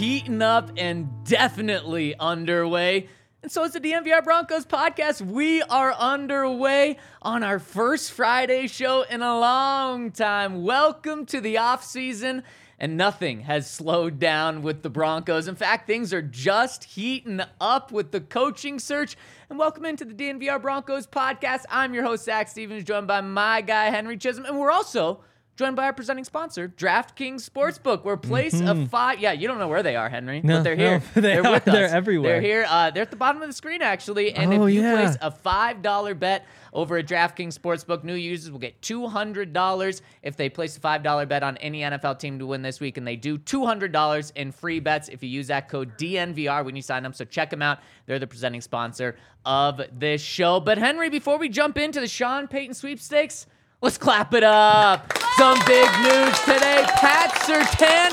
[0.00, 3.06] heating up and definitely underway.
[3.42, 5.20] And so is the DNVR Broncos podcast.
[5.20, 10.62] We are underway on our first Friday show in a long time.
[10.62, 12.44] Welcome to the off season,
[12.78, 15.46] and nothing has slowed down with the Broncos.
[15.46, 19.18] In fact, things are just heating up with the coaching search.
[19.50, 21.66] And welcome into the DNVR Broncos podcast.
[21.68, 24.46] I'm your host, Zac Stevens, joined by my guy, Henry Chisholm.
[24.46, 25.20] And we're also
[25.60, 28.02] joined by our presenting sponsor, DraftKings Sportsbook.
[28.02, 29.20] We're place of five.
[29.20, 30.46] Yeah, you don't know where they are, Henry, Mm-hmm.
[30.48, 31.02] No, but they're here.
[31.14, 31.50] no, they are are.
[31.52, 31.74] with us.
[31.74, 32.32] They're everywhere.
[32.32, 32.66] They're here.
[32.66, 34.32] Uh, they're at the bottom of the screen, actually.
[34.32, 34.94] And Oh, if you yeah.
[34.96, 39.52] place a five dollar bet over at DraftKings Sportsbook, new users will get two hundred
[39.52, 42.80] dollars if they place a five dollar bet on any NFL team to win this
[42.80, 45.98] week, and they do two hundred dollars in free bets if you use that code
[45.98, 47.14] DNVR when you sign up.
[47.14, 47.80] So check them out.
[48.06, 50.58] They're the presenting sponsor of this show.
[50.60, 53.46] But Henry, before we jump into the Sean Payton sweepstakes.
[53.82, 55.10] Let's clap it up.
[55.36, 56.84] Some big news today.
[56.96, 58.10] Pat Surtain,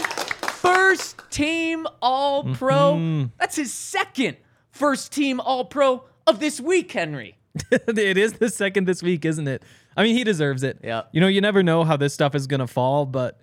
[0.51, 2.93] first team All Pro.
[2.95, 3.25] Mm-hmm.
[3.37, 4.37] That's his second
[4.71, 7.37] first team All Pro of this week, Henry.
[7.71, 9.61] it is the second this week, isn't it?
[9.97, 10.79] I mean, he deserves it.
[10.83, 11.03] Yeah.
[11.11, 13.41] You know, you never know how this stuff is going to fall, but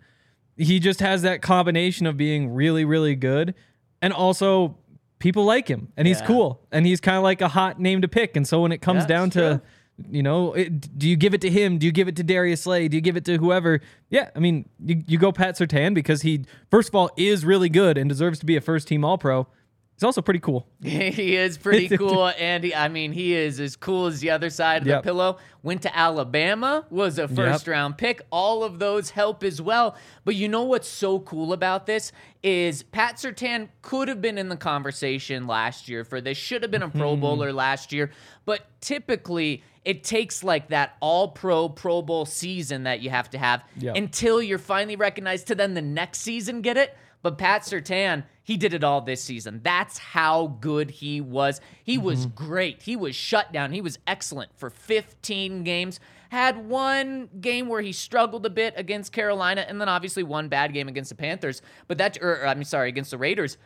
[0.56, 3.54] he just has that combination of being really, really good
[4.00, 4.78] and also
[5.18, 8.08] people like him and he's cool and he's kind of like a hot name to
[8.08, 8.36] pick.
[8.36, 9.60] And so when it comes Yeah, down to, true.
[10.10, 11.78] You know, it, do you give it to him?
[11.78, 12.88] Do you give it to Darius Slay?
[12.88, 13.80] Do you give it to whoever?
[14.10, 14.30] Yeah.
[14.34, 17.96] I mean, you, you go Pat Surtain because he, first of all, is really good
[17.96, 19.46] and deserves to be a first team All Pro.
[19.96, 20.66] He's also pretty cool.
[20.82, 24.50] he is pretty cool, and he, I mean, he is as cool as the other
[24.50, 25.02] side of Yep.
[25.04, 25.38] the pillow.
[25.62, 28.20] Went to Alabama, was a first round pick.
[28.32, 29.94] All of those help as well.
[30.24, 32.10] But you know what's so cool about this
[32.42, 36.36] is Pat Surtain could have been in the conversation last year for this.
[36.36, 36.98] Should have been a Mm-hmm.
[36.98, 38.10] Pro Bowler last year,
[38.44, 39.62] but typically.
[39.84, 43.96] It takes like that all pro Pro Bowl season that you have to have Yep.
[43.96, 46.96] until you're finally recognized to then the next season get it.
[47.24, 49.60] But Pat Surtain, he did it all this season.
[49.64, 51.58] That's how good he was.
[51.82, 52.34] He was mm-hmm.
[52.34, 52.82] great.
[52.82, 53.72] He was shut down.
[53.72, 56.00] He was excellent for 15 games.
[56.28, 60.74] Had one game where he struggled a bit against Carolina, and then obviously one bad
[60.74, 61.62] game against the Panthers.
[61.88, 63.56] But that, er, or, or, I'm sorry, against the Raiders.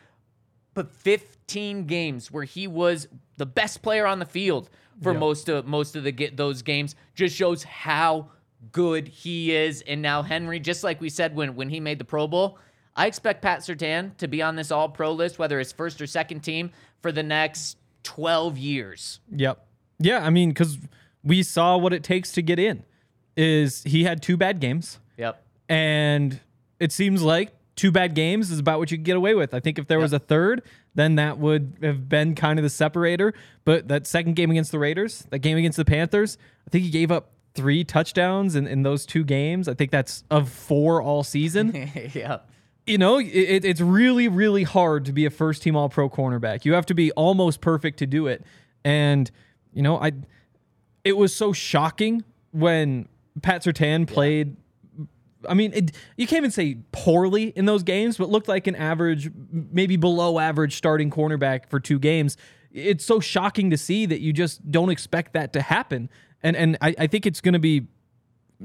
[0.75, 3.09] But 15 games where he was
[3.39, 4.71] the best player on the field
[5.03, 8.31] for most of most of the ga- those games just shows how
[8.73, 9.83] good he is.
[9.87, 12.59] And now Henry, just like we said when when he made the Pro Bowl,
[12.97, 16.07] I expect Pat Surtain to be on this All Pro list, whether it's first or
[16.07, 16.71] second team,
[17.01, 19.21] for the next 12 years.
[19.35, 19.65] Yep.
[20.01, 20.79] Yeah, I mean, because
[21.23, 22.85] we saw what it takes to get in.
[23.37, 25.41] Is he had two bad games, Yep.
[25.69, 26.41] and
[26.81, 29.55] it seems like two bad games is about what you can get away with.
[29.55, 30.63] I think if there was a third,
[30.95, 33.35] then that would have been kind of the separator.
[33.65, 36.91] But that second game against the Raiders, that game against the Panthers, I think he
[36.91, 39.69] gave up three touchdowns in, in those two games.
[39.69, 41.73] I think that's of four all season.
[42.15, 42.39] yeah.
[42.87, 46.65] you know, it, it's really, really hard to be a first team all pro cornerback.
[46.65, 48.45] You have to be almost perfect to do it.
[48.85, 49.31] And,
[49.73, 50.13] you know, I
[51.05, 52.23] it was so shocking
[52.53, 53.09] when
[53.43, 54.57] Pat Surtain played.
[55.49, 58.75] I mean, it, you can't even say poorly in those games, but looked like an
[58.75, 62.37] average, maybe below average starting cornerback for two games.
[62.73, 66.11] It's so shocking to see that you just don't expect that to happen.
[66.43, 67.87] And and I, I think it's going to be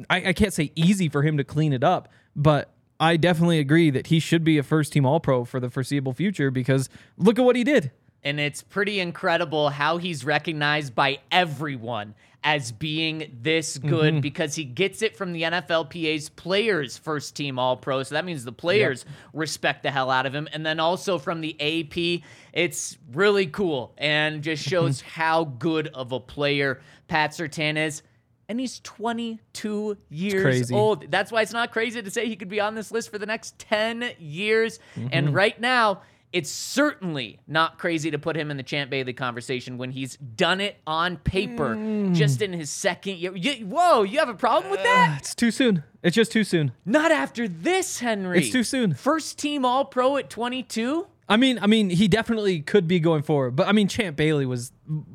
[0.10, 3.90] I, I can't say easy for him to clean it up, but I definitely agree
[3.90, 7.38] that he should be a first team All Pro for the foreseeable future because look
[7.38, 7.92] at what he did.
[8.24, 14.66] And it's pretty incredible how he's recognized by everyone as being this good because he
[14.66, 18.04] gets it from the NFLPA's players first team all pro.
[18.04, 20.48] So that means the players respect the hell out of him.
[20.52, 26.12] And then also from the AP, it's really cool and just shows how good of
[26.12, 28.04] a player Pat Surtain is.
[28.50, 31.10] And he's 22 years old.
[31.10, 33.26] That's why it's not crazy to say he could be on this list for the
[33.26, 34.80] next 10 years.
[34.98, 35.08] Mm-hmm.
[35.14, 36.02] And right now,
[36.34, 40.60] it's certainly not crazy to put him in the Champ Bailey conversation when he's done
[40.60, 42.16] it on paper Mm.
[42.16, 43.36] just in his second year.
[43.36, 45.18] You- whoa, you have a problem with that?
[45.20, 45.84] It's too soon.
[46.02, 46.72] It's just too soon.
[46.86, 48.40] Not after this, Henry.
[48.40, 48.94] It's too soon.
[48.96, 51.08] First team All Pro at 22.
[51.30, 54.46] I mean, I mean, he definitely could be going forward, but I mean, Champ Bailey
[54.46, 54.72] was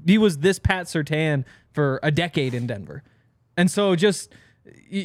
[0.06, 3.02] he was this Pat Surtain for a decade in Denver,
[3.58, 4.32] and so just.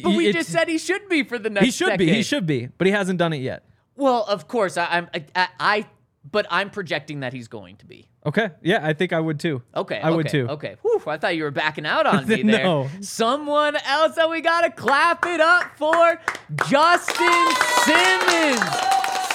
[0.02, 1.64] But we just said he should be for the next.
[1.66, 2.10] he should be.
[2.10, 3.64] He should be, but he hasn't done it yet.
[3.96, 5.08] Well, of course, I, I'm.
[5.36, 5.86] I, I,
[6.30, 8.08] but I'm projecting that he's going to be.
[8.26, 9.62] Okay, yeah, I think I would too.
[9.76, 10.48] Okay, I would too.
[10.48, 12.64] Okay, Whew, I thought you were backing out on me there.
[12.64, 12.88] No.
[13.00, 16.20] Someone else that we gotta clap it up for,
[16.66, 17.46] Justin
[17.84, 18.60] Simmons,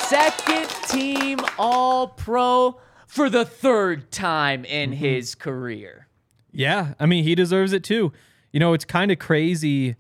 [0.08, 5.00] second team All Pro for the third time in Mm-hmm.
[5.00, 6.08] his career.
[6.52, 8.12] Yeah, I mean, he deserves it too.
[8.52, 9.96] You know, it's kind of crazy.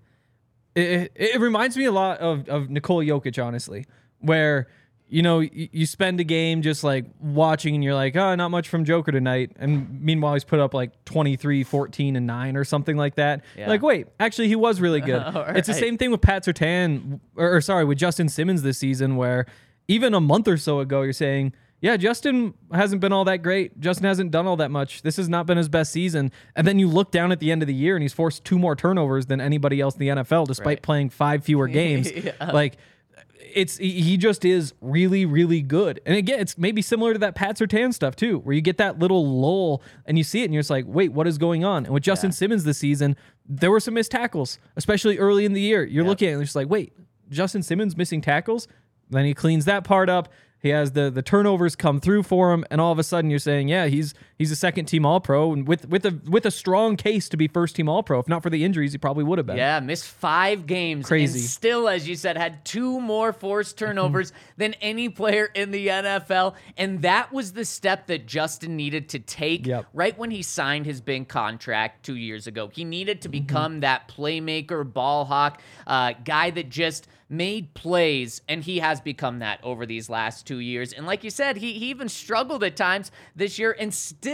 [0.76, 3.86] It, it, it reminds me a lot of, of Nikola Jokic, honestly,
[4.20, 4.68] where,
[5.10, 8.70] you know, you, spend a game just like watching and you're like, oh, not much
[8.70, 9.52] from Joker tonight.
[9.58, 13.44] And meanwhile, he's put up like 23, 14, and 9 or something like that.
[13.58, 13.68] Yeah.
[13.68, 15.24] Like, wait, actually, he was really good.
[15.56, 19.16] It's the same thing with Pat Surtain, or, or sorry, with Justin Simmons this season,
[19.16, 19.48] where
[19.88, 23.80] even a month or so ago, you're saying, yeah, Justin hasn't been all that great.
[23.80, 25.02] Justin hasn't done all that much.
[25.02, 26.32] This has not been his best season.
[26.56, 28.60] And then you look down at the end of the year and he's forced two
[28.60, 30.82] more turnovers than anybody else in the NFL, despite Right.
[30.82, 32.12] playing five fewer games.
[32.40, 32.78] Like,
[33.40, 36.02] it's he just is really really good.
[36.06, 39.00] And again, it's maybe similar to that Pat Surtain stuff too, where you get that
[39.00, 41.86] little lull and you see it and you're just like, wait, what is going on?
[41.86, 43.16] And with Justin Simmons this season,
[43.48, 45.84] there were some missed tackles, especially early in the year.
[45.84, 46.94] You're looking at it and it's like, wait,
[47.30, 48.68] Justin Simmons missing tackles?
[49.10, 50.30] Then he cleans that part up.
[50.62, 53.40] He has the the turnovers come through for him, and all of a sudden you're
[53.40, 56.52] saying, yeah, he's he's a second team All Pro, and with with a with a
[56.52, 58.18] strong case to be first team All Pro.
[58.20, 59.58] If not for the injuries, he probably would have been.
[59.58, 61.06] Yeah, missed five games.
[61.06, 61.38] Crazy.
[61.40, 65.88] And still, as you said, had two more forced turnovers than any player in the
[65.88, 66.56] NFL.
[66.78, 69.86] And that was the step that Justin needed to take Yep.
[69.94, 72.70] right when he signed his big contract two years ago.
[72.74, 73.46] He needed to Mm-hmm.
[73.46, 79.38] become that playmaker, ball hawk, uh, guy that just made plays, and he has become
[79.40, 80.94] that over these last two years.
[80.94, 84.29] And like you said, he, he even struggled at times this year and still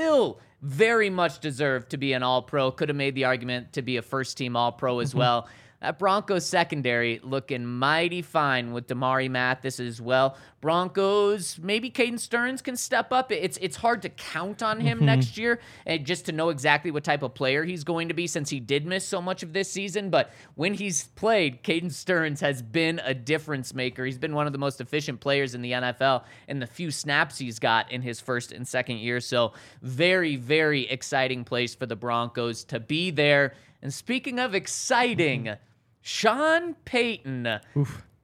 [0.61, 2.71] very much deserved to be an all pro.
[2.71, 5.19] Could have made the argument to be a first team all pro as mm-hmm.
[5.19, 5.47] well.
[5.85, 10.35] That Broncos secondary looking mighty fine with Damari Mathis as well.
[10.59, 13.31] Broncos, maybe Caden Sterns can step up.
[13.31, 15.05] It's it's hard to count on him mm-hmm.
[15.05, 18.25] next year and just to know exactly what type of player he's going to be
[18.25, 20.09] since he did miss so much of this season.
[20.09, 24.05] But when he's played, Caden Sterns has been a difference maker.
[24.05, 27.37] He's been one of the most efficient players in the NFL in the few snaps
[27.37, 29.19] he's got in his first and second year.
[29.19, 29.53] So
[29.83, 33.53] very, very exciting place for the Broncos to be there.
[33.83, 35.55] And speaking of exciting,
[36.07, 37.61] Sean Payton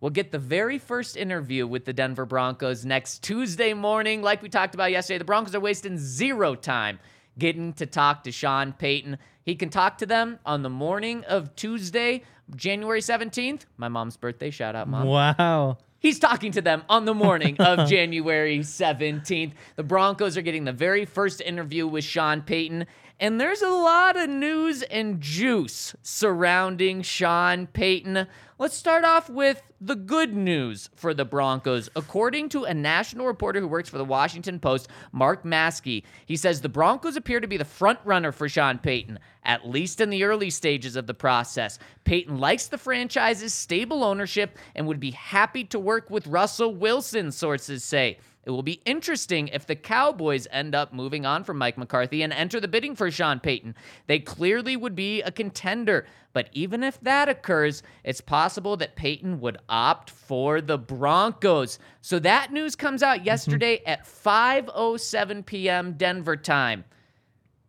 [0.02, 4.22] will get the very first interview with the Denver Broncos next Tuesday morning.
[4.22, 7.00] Like we talked about yesterday, the Broncos are wasting zero time
[7.40, 9.18] getting to talk to Sean Payton.
[9.42, 12.22] He can talk to them on the morning of Tuesday,
[12.56, 13.66] January 17th.
[13.78, 14.52] My mom's birthday.
[14.52, 15.08] Shout out, mom.
[15.08, 15.80] Wow.
[15.98, 19.54] He's talking to them on the morning of January 17th.
[19.76, 22.86] The Broncos are getting the very first interview with Sean Payton.
[23.22, 28.26] And there's a lot of news and juice surrounding Sean Payton.
[28.58, 31.88] Let's start off with the good news for the Broncos.
[31.96, 36.62] According to a national reporter who works for the Washington Post, Mark Maske, he says
[36.62, 40.24] the Broncos appear to be the front runner for Sean Payton, at least in the
[40.24, 41.78] early stages of the process.
[42.06, 47.32] Payton likes the franchise's stable ownership and would be happy to work with Russell Wilson,
[47.32, 48.18] sources say.
[48.44, 52.34] It will be interesting if the Cowboys end up moving on from Mike McCarthy and
[52.34, 53.76] enter the bidding for Sean Payton.
[54.08, 59.42] They clearly would be a contender, but even if that occurs, it's possible that Payton
[59.42, 61.78] would opt for the Broncos.
[62.02, 65.94] So that news comes out yesterday at 5:07 p.m.
[65.94, 66.86] Denver time.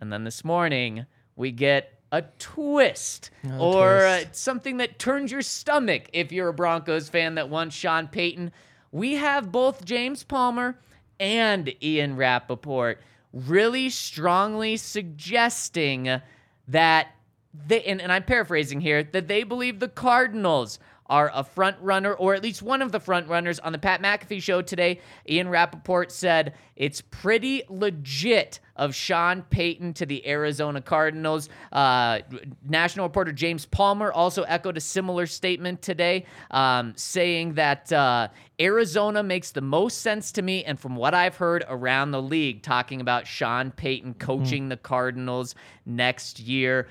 [0.01, 4.27] And then this morning, we get a twist or twist.
[4.27, 8.53] uh, something that turns your stomach if you're a Broncos fan that wants Sean Payton.
[8.93, 10.79] We have both James Palmer
[11.19, 13.01] and Ian Rapoport
[13.33, 16.21] really strongly suggesting
[16.69, 17.09] that
[17.67, 22.15] they, and, and I'm paraphrasing here, that they believe the Cardinals are a front runner,
[22.15, 23.59] or at least one of the front runners.
[23.61, 29.93] On the Pat McAfee show today, Ian Rapoport said it's pretty legit of Sean Payton
[29.95, 31.49] to the Arizona Cardinals.
[31.71, 32.21] Uh,
[32.67, 38.29] national reporter James Palmer also echoed a similar statement today, um, saying that uh,
[38.61, 42.63] Arizona makes the most sense to me, and from what I've heard around the league,
[42.63, 45.55] talking about Sean Payton coaching the Cardinals
[45.85, 46.89] next year.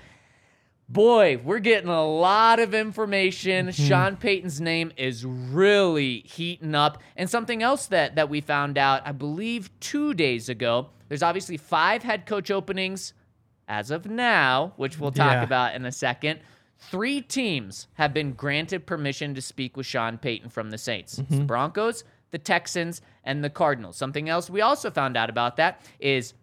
[0.92, 3.68] Boy, we're getting a lot of information.
[3.68, 3.88] Mm-hmm.
[3.88, 7.02] Sean Payton's name is really heating up.
[7.16, 11.56] And something else that that we found out, I believe 2 days ago, there's obviously
[11.56, 13.14] 5 head coach openings
[13.70, 15.44] as of now, which we'll talk Yeah.
[15.44, 16.42] about in a second.
[16.78, 21.20] Three teams have been granted permission to speak with Sean Payton from the Saints.
[21.20, 21.46] It's the mm-hmm.
[21.46, 23.96] Broncos, the Texans, and the Cardinals.
[23.96, 26.34] Something else we also found out about that is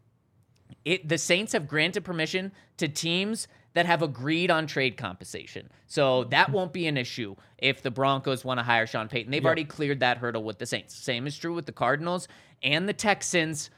[0.87, 5.71] it the Saints have granted permission to teams that have agreed on trade compensation.
[5.87, 6.53] So that hmm.
[6.53, 9.31] won't be an issue if the Broncos want to hire Sean Payton.
[9.31, 10.95] They've already cleared that hurdle with the Saints.
[10.95, 12.29] Same is true with the Cardinals
[12.63, 13.71] and the Texans.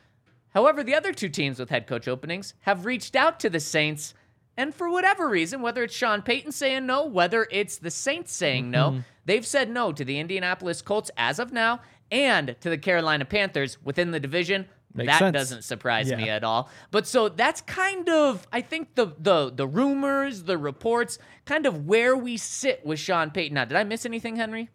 [0.50, 4.14] However, the other two teams with head coach openings have reached out to the Saints
[4.56, 8.70] and for whatever reason, whether it's Sean Payton saying no, whether it's the Saints saying
[8.70, 9.00] no, mm-hmm.
[9.25, 11.80] they've said no to the Indianapolis Colts as of now
[12.11, 14.68] and to the Carolina Panthers within the division.
[14.92, 15.32] Makes that sense.
[15.35, 16.68] doesn't surprise me at all.
[16.90, 21.87] But so that's kind of I think the the the rumors, the reports, kind of
[21.87, 23.54] where we sit with Sean Payton.
[23.54, 24.68] Now, did I miss anything, Henry?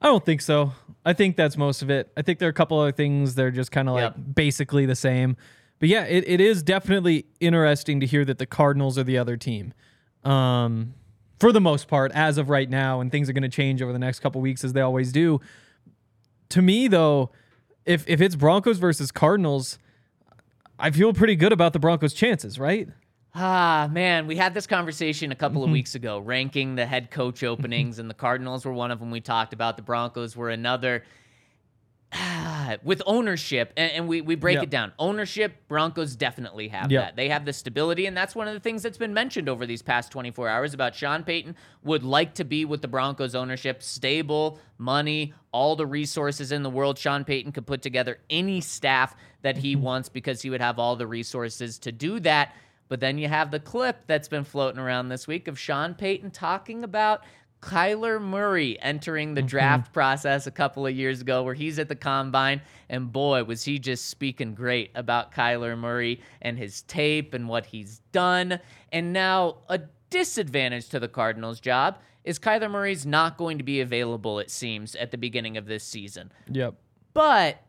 [0.00, 0.72] I don't think so.
[1.04, 2.12] I think that's most of it.
[2.16, 4.34] I think there are a couple other things that are just kind of like Yep.
[4.34, 5.36] basically the same.
[5.80, 9.36] But yeah, it, it is definitely interesting to hear that the Cardinals are the other
[9.36, 9.74] team.
[10.24, 10.94] Um,
[11.40, 13.92] for the most part, as of right now, and things are going to change over
[13.92, 15.40] the next couple weeks as they always do.
[16.50, 17.32] To me, though,
[17.84, 19.78] if if it's Broncos versus Cardinals,
[20.78, 22.88] I feel pretty good about the Broncos' chances, right?
[23.34, 27.42] Ah, man, we had this conversation a couple of weeks ago, ranking the head coach
[27.42, 29.76] openings, and the Cardinals were one of them we talked about.
[29.76, 31.04] The Broncos were another.
[32.14, 34.64] Ah, With ownership, and, and we, we break Yep.
[34.64, 34.92] it down.
[34.98, 37.02] Ownership, Broncos definitely have Yep.
[37.04, 37.16] that.
[37.16, 39.80] They have the stability, and that's one of the things that's been mentioned over these
[39.82, 43.82] past 24 hours about Sean Payton would like to be with the Broncos ownership.
[43.82, 46.98] Stable, money, all the resources in the world.
[46.98, 50.96] Sean Payton could put together any staff that he wants because he would have all
[50.96, 52.54] the resources to do that.
[52.88, 56.30] But then you have the clip that's been floating around this week of Sean Payton
[56.30, 57.22] talking about
[57.62, 59.46] Kyler Murray entering the mm-hmm.
[59.46, 63.64] draft process a couple of years ago, where he's at the combine, and boy, was
[63.64, 68.58] he just speaking great about Kyler Murray and his tape and what he's done.
[68.90, 73.80] And now, a disadvantage to the Cardinals' job is Kyler Murray's not going to be
[73.80, 76.32] available, it seems, at the beginning of this season.
[76.50, 76.74] Yep.
[77.14, 77.62] But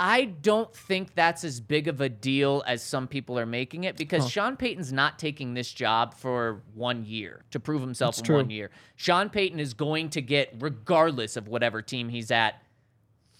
[0.00, 3.96] I don't think that's as big of a deal as some people are making it
[3.96, 8.24] because Sean Payton's not taking this job for one year to prove himself That's in
[8.26, 8.36] true.
[8.36, 8.70] one year.
[8.94, 12.62] Sean Payton is going to get, regardless of whatever team he's at,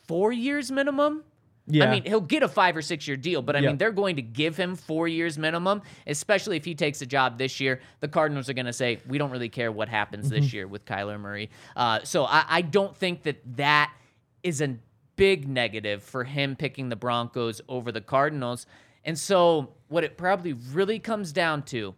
[0.09, 1.23] four years minimum.
[1.71, 1.85] Yeah.
[1.85, 3.69] I mean, he'll get a five or six year deal, but I Yeah.
[3.69, 7.39] mean, they're going to give him four years minimum, especially if he takes a job
[7.39, 7.81] this year.
[8.01, 10.35] The Cardinals are going to say, we don't really care what happens Mm-hmm.
[10.43, 11.51] this year with Kyler Murray.
[11.77, 13.93] Uh, so I, I don't think that that
[14.43, 14.77] is a
[15.19, 18.65] big negative for him picking the Broncos over the Cardinals.
[19.05, 21.95] And so what it probably really comes down to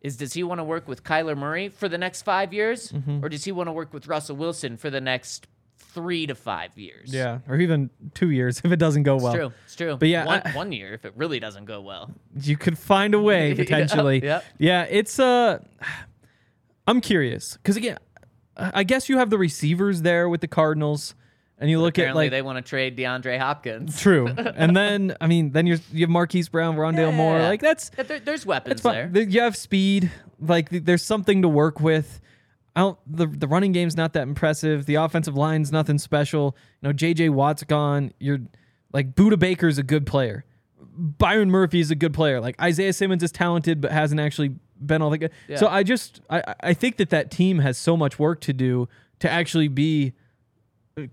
[0.00, 3.24] is does he want to work with Kyler Murray for the next five years, Mm-hmm.
[3.24, 5.46] or does he want to work with Russell Wilson for the next
[5.78, 7.12] three to five years?
[7.12, 9.26] yeah, or even two years if it doesn't go well.
[9.34, 9.52] It's true.
[9.66, 9.96] It's true.
[9.98, 12.10] But yeah, one, I- one year if it really doesn't go well.
[12.40, 14.22] you could find a way potentially.
[14.22, 14.44] yep.
[14.58, 15.58] Yeah, it's uh
[16.86, 17.98] I'm curious cuz again,
[18.56, 21.14] I guess you have the receivers there with the Cardinals
[21.60, 24.00] and you look at like they want to trade DeAndre Hopkins.
[24.00, 24.26] true.
[24.56, 27.38] and then I mean, then you're you have Marquise Brown, Rondale Moore.
[27.40, 29.10] Like that's There- there's weapons there.
[29.14, 30.10] You have speed.
[30.40, 32.20] Like there's something to work with.
[32.74, 34.86] I don't, the the running game's not that impressive.
[34.86, 36.56] The offensive line's nothing special.
[36.80, 38.12] You know, JJ Watt's gone.
[38.18, 38.38] You're
[38.92, 40.44] like Budda Baker's a good player.
[40.96, 42.40] Byron Murphy is a good player.
[42.40, 45.30] Like Isaiah Simmons is talented, but hasn't actually been all that good.
[45.56, 48.88] So I just I- I think that that team has so much work to do
[49.18, 50.12] to actually be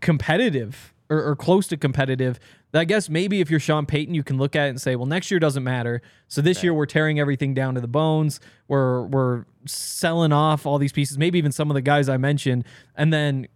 [0.02, 2.40] competitive or, or close to competitive.
[2.74, 5.06] I guess maybe if you're Sean Payton, you can look at it and say, well,
[5.06, 6.02] next year doesn't matter.
[6.28, 8.40] So this year we're tearing everything down to the bones.
[8.68, 12.66] We're we're selling off all these pieces, maybe even some of the guys I mentioned,
[12.96, 13.48] and then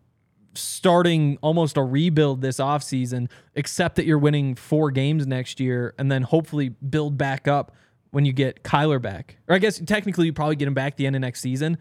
[0.54, 6.12] starting almost a rebuild this offseason, except that you're winning four games next year, and
[6.12, 7.74] then hopefully build back up
[8.12, 9.38] when you get Kyler back.
[9.48, 11.78] Or I guess technically you probably get him back the end of next season.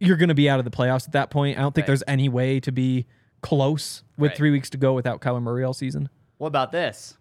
[0.00, 1.58] You're going to be out of the playoffs at that point.
[1.58, 1.86] I don't think Right.
[1.88, 3.06] there's any way to be
[3.40, 4.36] close with Right.
[4.36, 6.08] three weeks to go without Kyler Murray all season.
[6.38, 7.16] What about this?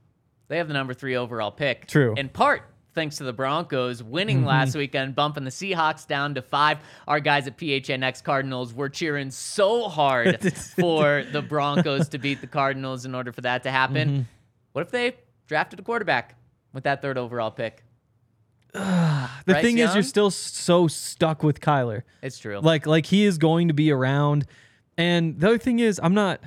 [0.48, 1.88] They have the number three overall pick.
[1.88, 2.14] True.
[2.16, 2.64] In part
[2.98, 4.48] thanks to the Broncos winning mm-hmm.
[4.48, 6.80] last weekend, bumping the Seahawks down to five.
[7.08, 10.42] Our guys at PHNX Cardinals were cheering so hard
[10.80, 14.10] for the Broncos to beat the Cardinals in order for that to happen.
[14.10, 14.22] Mm-hmm.
[14.74, 15.14] What if they
[15.46, 16.40] drafted a quarterback
[16.74, 17.84] with that third overall pick?
[19.46, 19.94] The Bryce thing is, Young?
[19.96, 22.02] you're still so stuck with Kyler.
[22.22, 22.60] It's true.
[22.60, 24.46] Like like he is going to be around.
[24.98, 26.42] And the other thing is, I'm not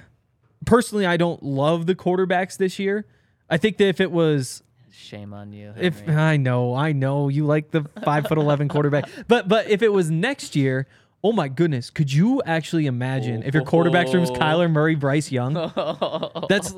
[0.66, 1.07] personally.
[1.07, 3.07] I don't love the quarterbacks this year.
[3.49, 5.73] I think that if it was Shame on you.
[5.78, 9.83] if I know, I know you like the five foot eleven quarterback, but but if
[9.83, 10.87] it was next year,
[11.22, 15.30] oh my goodness, could you actually imagine if your quarterback's room is Kyler Murray, Bryce
[15.30, 15.52] Young?
[16.48, 16.74] That's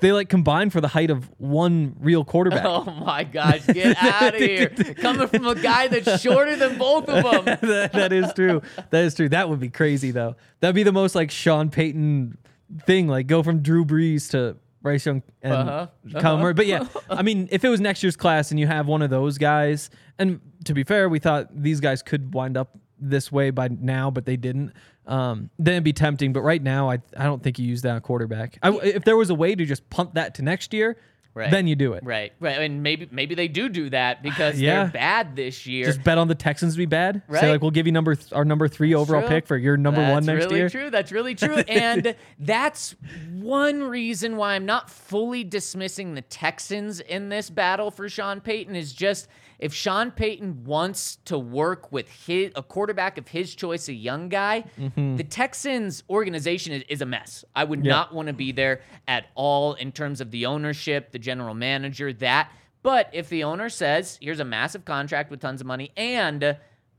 [0.00, 2.64] they like combined for the height of one real quarterback.
[2.64, 4.68] Oh my gosh, get out of here.
[4.96, 7.58] Coming from a guy that's shorter than both of them.
[7.68, 8.62] that, that is true.
[8.90, 9.28] That is true.
[9.28, 10.36] That would be crazy though.
[10.60, 12.38] That'd be the most like Sean Payton
[12.86, 15.86] thing, like go from Drew Brees to Bryce Young and Uh-huh.
[16.20, 16.54] Kyler Murray.
[16.54, 19.10] But yeah, I mean, if it was next year's class and you have one of
[19.10, 23.50] those guys, and to be fair, we thought these guys could wind up this way
[23.50, 24.72] by now, but they didn't.
[25.06, 26.32] Um, then it'd be tempting.
[26.32, 28.58] But right now, I I don't think you use that on quarterback.
[28.62, 30.96] I, if there was a way to just punt that to next year,
[31.34, 31.50] Right.
[31.50, 32.02] then you do it.
[32.02, 32.62] Right, right.
[32.62, 34.84] And maybe maybe they do do that because Yeah.
[34.84, 35.84] they're bad this year.
[35.84, 37.16] Just bet on the Texans to be bad.
[37.30, 37.50] Say Right.
[37.50, 39.28] like we'll give you number th- our number three overall True.
[39.28, 40.70] pick for your number one That's next really year.
[40.70, 40.90] true.
[40.90, 41.56] That's really true.
[41.58, 42.96] And that's
[43.38, 48.74] one reason why I'm not fully dismissing the Texans in this battle for Sean Payton
[48.74, 53.88] is just if Sean Payton wants to work with his a quarterback of his choice,
[53.88, 54.64] a young guy,
[54.96, 57.44] the Texans organization is, is a mess.
[57.54, 57.86] I would Mm-hmm.
[57.86, 57.92] Yeah.
[57.92, 62.12] not want to be there at all in terms of the ownership, the general manager,
[62.14, 62.50] that.
[62.82, 66.56] But if the owner says, here's a massive contract with tons of money and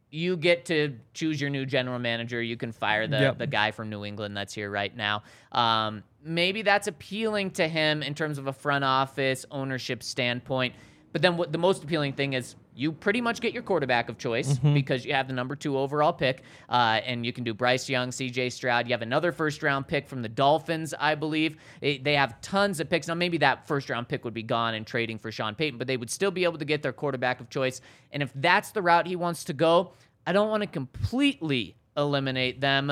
[0.09, 2.41] you get to choose your new general manager.
[2.41, 3.37] You can fire the, Yep.
[3.39, 5.23] the guy from New England that's here right now.
[5.51, 10.75] Um, maybe that's appealing to him in terms of a front office ownership standpoint.
[11.13, 14.17] But then what the most appealing thing is you pretty much get your quarterback of
[14.17, 14.73] choice Mm-hmm.
[14.75, 18.11] because you have the number two overall pick, uh, and you can do Bryce Young,
[18.11, 18.51] C.J.
[18.51, 18.87] Stroud.
[18.87, 21.57] You have another first round pick from the Dolphins, I believe.
[21.81, 23.15] They, they have tons of picks now.
[23.15, 25.97] Maybe that first round pick would be gone and trading for Sean Payton, but they
[25.97, 27.81] would still be able to get their quarterback of choice.
[28.11, 29.93] And if that's the route he wants to go,
[30.27, 32.91] I don't want to completely eliminate them.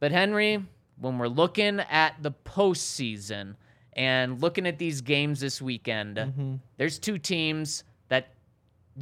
[0.00, 0.64] But Henry,
[0.98, 3.54] when we're looking at the postseason
[3.94, 6.54] and looking at these games this weekend, mm-hmm.
[6.76, 8.28] there's two teams that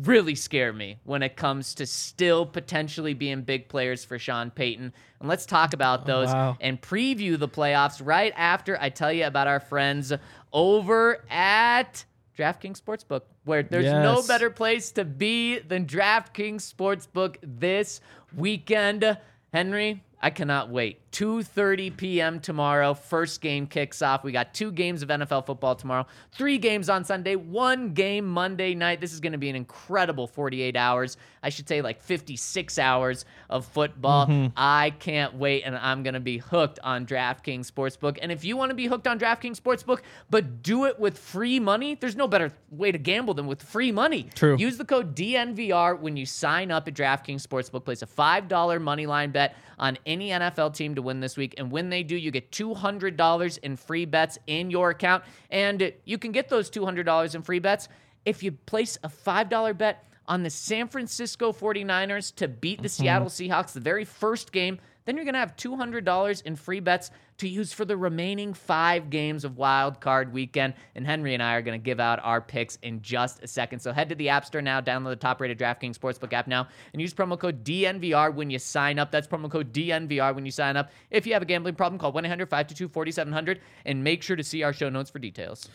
[0.02, 4.92] really scare me when it comes to still potentially being big players for Sean Payton.
[5.20, 6.56] And let's talk about oh, those wow.
[6.60, 10.12] and preview the playoffs right after I tell you about our friends
[10.52, 12.04] over at
[12.36, 18.00] DraftKings Sportsbook, where there's no better place to be than DraftKings Sportsbook this
[18.36, 19.18] weekend.
[19.52, 20.98] Henry, I cannot wait.
[21.12, 22.40] 2:30 p.m.
[22.40, 22.92] tomorrow.
[22.92, 24.24] First game kicks off.
[24.24, 28.74] We got two games of NFL football tomorrow, three games on Sunday, one game Monday
[28.74, 29.00] night.
[29.00, 31.16] This is going to be an incredible 48 hours.
[31.42, 34.26] I should say like 56 hours of football.
[34.26, 34.52] Mm-hmm.
[34.56, 38.18] I can't wait, and I'm going to be hooked on DraftKings Sportsbook.
[38.20, 40.00] And if you want to be hooked on DraftKings Sportsbook,
[40.30, 43.92] but do it with free money, there's no better way to gamble than with free
[43.92, 44.28] money.
[44.34, 44.56] True.
[44.58, 47.84] Use the code DNVR when you sign up at DraftKings Sportsbook.
[47.84, 51.54] Place a $5 money line bet on any NFL team to win this week.
[51.58, 55.22] And when they do, you get $200 in free bets in your account.
[55.50, 57.88] And you can get those $200 in free bets
[58.24, 63.02] if you place a $5 bet on the San Francisco 49ers to beat the mm-hmm.
[63.02, 64.78] Seattle Seahawks the very first game.
[65.04, 69.10] Then you're going to have $200 in free bets to use for the remaining five
[69.10, 70.74] games of Wild Card Weekend.
[70.94, 73.80] And Henry and I are going to give out our picks in just a second.
[73.80, 76.68] So head to the App Store now, download the top rated DraftKings Sportsbook app now,
[76.92, 79.10] and use promo code DNVR when you sign up.
[79.10, 80.90] That's promo code DNVR when you sign up.
[81.10, 84.44] If you have a gambling problem, call 1 800 522 4700 and make sure to
[84.44, 85.68] see our show notes for details.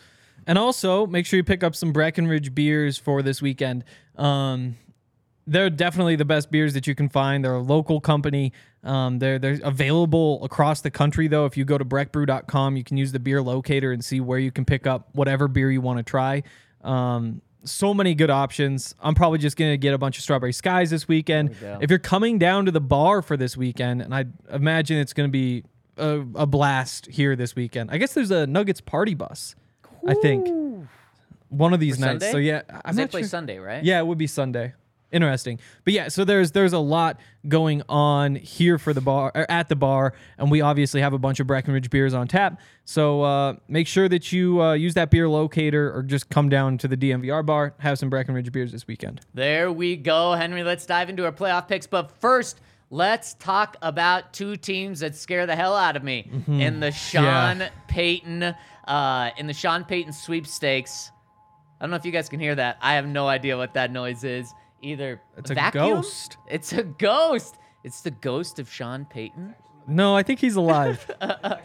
[0.46, 3.84] And also, make sure you pick up some Breckenridge beers for this weekend.
[4.16, 4.76] Um,
[5.46, 7.44] they're definitely the best beers that you can find.
[7.44, 8.52] They're a local company.
[8.84, 11.46] Um, they're they're available across the country though.
[11.46, 14.50] If you go to breckbrew.com, you can use the beer locator and see where you
[14.52, 16.42] can pick up whatever beer you want to try.
[16.82, 18.94] Um, so many good options.
[19.00, 21.56] I'm probably just gonna get a bunch of strawberry skies this weekend.
[21.80, 25.28] If you're coming down to the bar for this weekend, and I imagine it's gonna
[25.28, 25.64] be
[25.96, 27.90] a, a blast here this weekend.
[27.90, 29.54] I guess there's a Nuggets party bus.
[30.06, 30.46] I think
[31.48, 32.24] one of these For nights.
[32.24, 32.32] Sunday?
[32.32, 33.28] So yeah, I'm they not play sure.
[33.28, 33.82] Sunday, right?
[33.82, 34.74] Yeah, it would be Sunday.
[35.14, 35.60] Interesting.
[35.84, 39.68] But yeah, so there's there's a lot going on here for the bar or at
[39.68, 42.60] the bar, and we obviously have a bunch of Breckenridge beers on tap.
[42.84, 46.78] So uh, make sure that you uh, use that beer locator or just come down
[46.78, 49.20] to the DNVR bar, have some Breckenridge beers this weekend.
[49.34, 50.64] There we go, Henry.
[50.64, 51.86] Let's dive into our playoff picks.
[51.86, 56.80] But first, let's talk about two teams that scare the hell out of me in
[56.80, 57.68] the Sean Yeah.
[57.86, 58.42] Payton,
[58.88, 61.12] uh, in the Sean Payton sweepstakes.
[61.80, 62.78] I don't know if you guys can hear that.
[62.80, 64.52] I have no idea what that noise is.
[64.84, 65.94] Either It's a vacuum?
[65.96, 66.36] ghost.
[66.48, 67.56] It's a ghost.
[67.82, 69.54] It's the ghost of Sean Payton.
[69.86, 71.10] No, I think he's alive.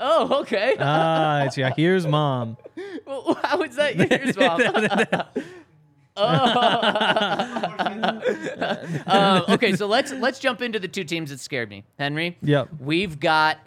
[0.00, 0.74] Oh, okay.
[0.80, 1.70] ah, it's yeah.
[1.76, 2.56] Here's mom.
[3.06, 4.36] Well, How is that yours,
[5.06, 5.44] mom?
[6.16, 6.24] oh.
[9.06, 11.84] Uh, okay, so let's let's jump into the two teams that scared me.
[11.98, 12.36] Henry.
[12.42, 12.70] Yep.
[12.80, 13.58] We've got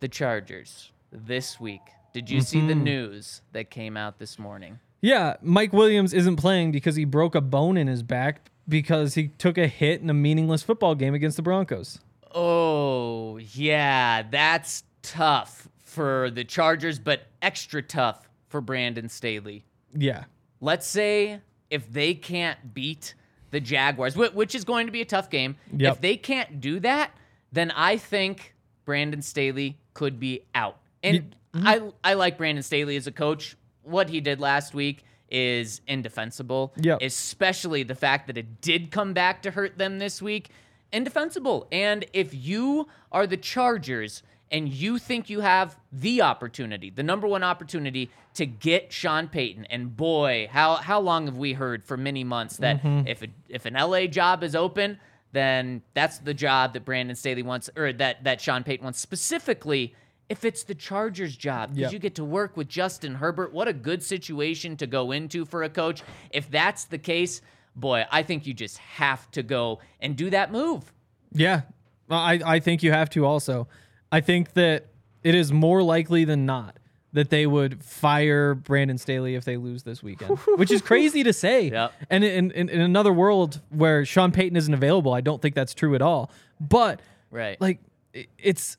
[0.00, 1.82] the Chargers this week.
[2.14, 2.68] Did you see Mm-hmm.
[2.68, 4.78] the news that came out this morning?
[5.00, 9.28] Yeah, Mike Williams isn't playing because he broke a bone in his back because he
[9.28, 11.98] took a hit in a meaningless football game against the Broncos.
[12.34, 19.64] Oh, yeah, that's tough for the Chargers, but extra tough for Brandon Staley.
[19.96, 20.24] Yeah.
[20.60, 23.14] Let's say if they can't beat
[23.50, 25.94] the Jaguars, which is going to be a tough game, Yep.
[25.94, 27.10] if they can't do that,
[27.50, 30.78] then I think Brandon Staley could be out.
[31.02, 31.66] And mm-hmm.
[31.66, 33.56] I I like Brandon Staley as a coach.
[33.82, 36.72] What he did last week is indefensible.
[36.76, 37.02] Yep.
[37.02, 40.50] Especially the fact that it did come back to hurt them this week.
[40.92, 41.68] Indefensible.
[41.70, 47.26] And if you are the Chargers and you think you have the opportunity, the number
[47.26, 51.96] one opportunity to get Sean Payton, and boy, how how long have we heard for
[51.96, 53.06] many months that mm-hmm.
[53.06, 54.98] if a, if an LA job is open,
[55.32, 59.94] then that's the job that Brandon Staley wants, or that that Sean Payton wants specifically.
[60.30, 61.92] If it's the Chargers' job, because Yep.
[61.92, 65.62] you get to work with Justin Herbert, what a good situation to go into for
[65.64, 66.02] a coach.
[66.30, 67.42] If that's the case,
[67.74, 70.92] boy, I think you just have to go and do that move.
[71.32, 71.62] Yeah.
[72.08, 73.68] I, I think you have to also.
[74.12, 74.86] I think that
[75.22, 76.76] it is more likely than not
[77.12, 81.32] that they would fire Brandon Staley if they lose this weekend, which is crazy to
[81.32, 81.70] say.
[81.70, 81.92] Yep.
[82.08, 85.74] And in, in, in another world where Sean Payton isn't available, I don't think that's
[85.74, 86.30] true at all.
[86.60, 87.00] But
[87.32, 87.60] Right.
[87.60, 87.80] like
[88.12, 88.76] it- it's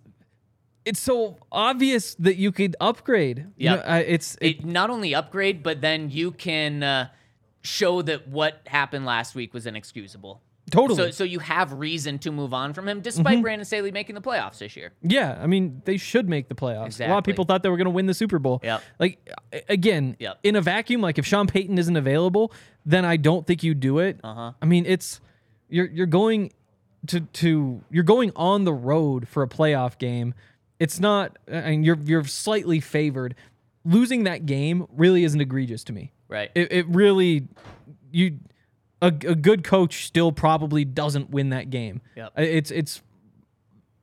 [0.85, 3.47] it's so obvious that you could upgrade.
[3.57, 7.09] You know, it's it, it not only upgrade, but then you can uh,
[7.61, 10.41] show that what happened last week was inexcusable.
[10.71, 10.97] totally.
[10.97, 13.41] So, so you have reason to move on from him, despite Mm-hmm.
[13.41, 14.91] Brandon Staley making the playoffs this year.
[15.03, 16.99] Yeah, I mean they should make the playoffs.
[17.05, 18.59] A lot of people thought they were going to win the Super Bowl.
[18.63, 18.81] Yep.
[18.99, 19.29] Like
[19.69, 20.39] again, Yep.
[20.43, 22.51] in a vacuum, like if Sean Payton isn't available,
[22.85, 24.19] then I don't think you do it.
[24.23, 24.53] Uh-huh.
[24.61, 25.19] I mean, it's
[25.69, 26.51] you're you're going
[27.07, 30.33] to to you're going on the road for a playoff game.
[30.81, 33.35] It's not, I and you're you're slightly favored.
[33.85, 36.11] Losing that game really isn't egregious to me.
[36.27, 36.49] Right.
[36.55, 37.47] It, it really
[38.11, 38.39] you
[38.99, 42.01] a, a good coach still probably doesn't win that game.
[42.15, 42.33] Yep.
[42.37, 43.01] It's it's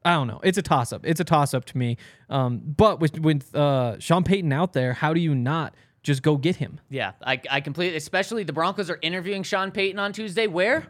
[0.05, 0.41] I don't know.
[0.45, 1.05] It's a toss up.
[1.05, 1.97] It's a toss up to me.
[2.31, 6.37] Um, but with with uh, Sean Payton out there, how do you not just go
[6.37, 6.81] get him?
[6.89, 10.47] Yeah, I, I completely, especially the Broncos are interviewing Sean Payton on Tuesday.
[10.47, 10.87] Where?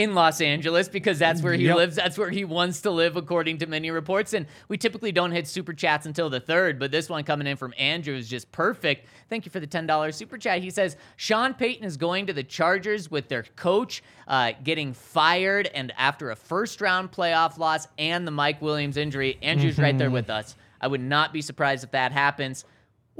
[0.00, 1.76] In Los Angeles, because that's where he Yep.
[1.76, 1.96] lives.
[1.96, 4.32] That's where he wants to live, according to many reports.
[4.32, 7.58] And we typically don't hit super chats until the third, but this one coming in
[7.58, 9.06] from Andrew is just perfect.
[9.28, 10.62] Thank you for the $10 super chat.
[10.62, 15.66] He says Sean Payton is going to the Chargers with their coach uh, getting fired
[15.74, 19.36] and after a first round playoff loss and the Mike Williams injury.
[19.42, 20.56] Andrew's right there with us.
[20.80, 22.64] I would not be surprised if that happens.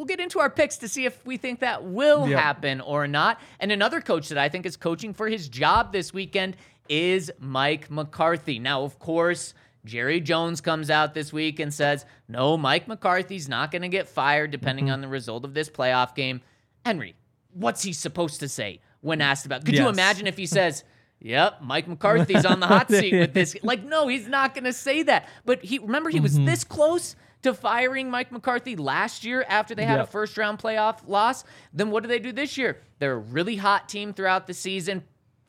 [0.01, 2.39] We'll get into our picks to see if we think that will Yep.
[2.39, 3.39] happen or not.
[3.61, 6.57] And another coach that I think is coaching for his job this weekend
[6.89, 8.59] is Mike McCarthy.
[8.59, 9.53] Now, of course,
[9.85, 14.09] Jerry Jones comes out this week and says, no, Mike McCarthy's not going to get
[14.09, 14.95] fired depending Mm-hmm.
[14.95, 16.41] on the result of this playoff game.
[16.87, 17.15] Henry,
[17.53, 19.67] what's he supposed to say when asked about?
[19.67, 20.83] Could you imagine if he says,
[21.21, 23.55] Yep, Mike McCarthy's on the hot seat with this.
[23.63, 25.29] Like, no, he's not going to say that.
[25.45, 26.47] But he remember he was Mm-hmm.
[26.47, 30.99] this close to firing Mike McCarthy last year after they had a first round playoff
[31.07, 31.45] loss.
[31.73, 32.79] Then what do they do this year?
[32.99, 35.05] They're a really hot team throughout the season,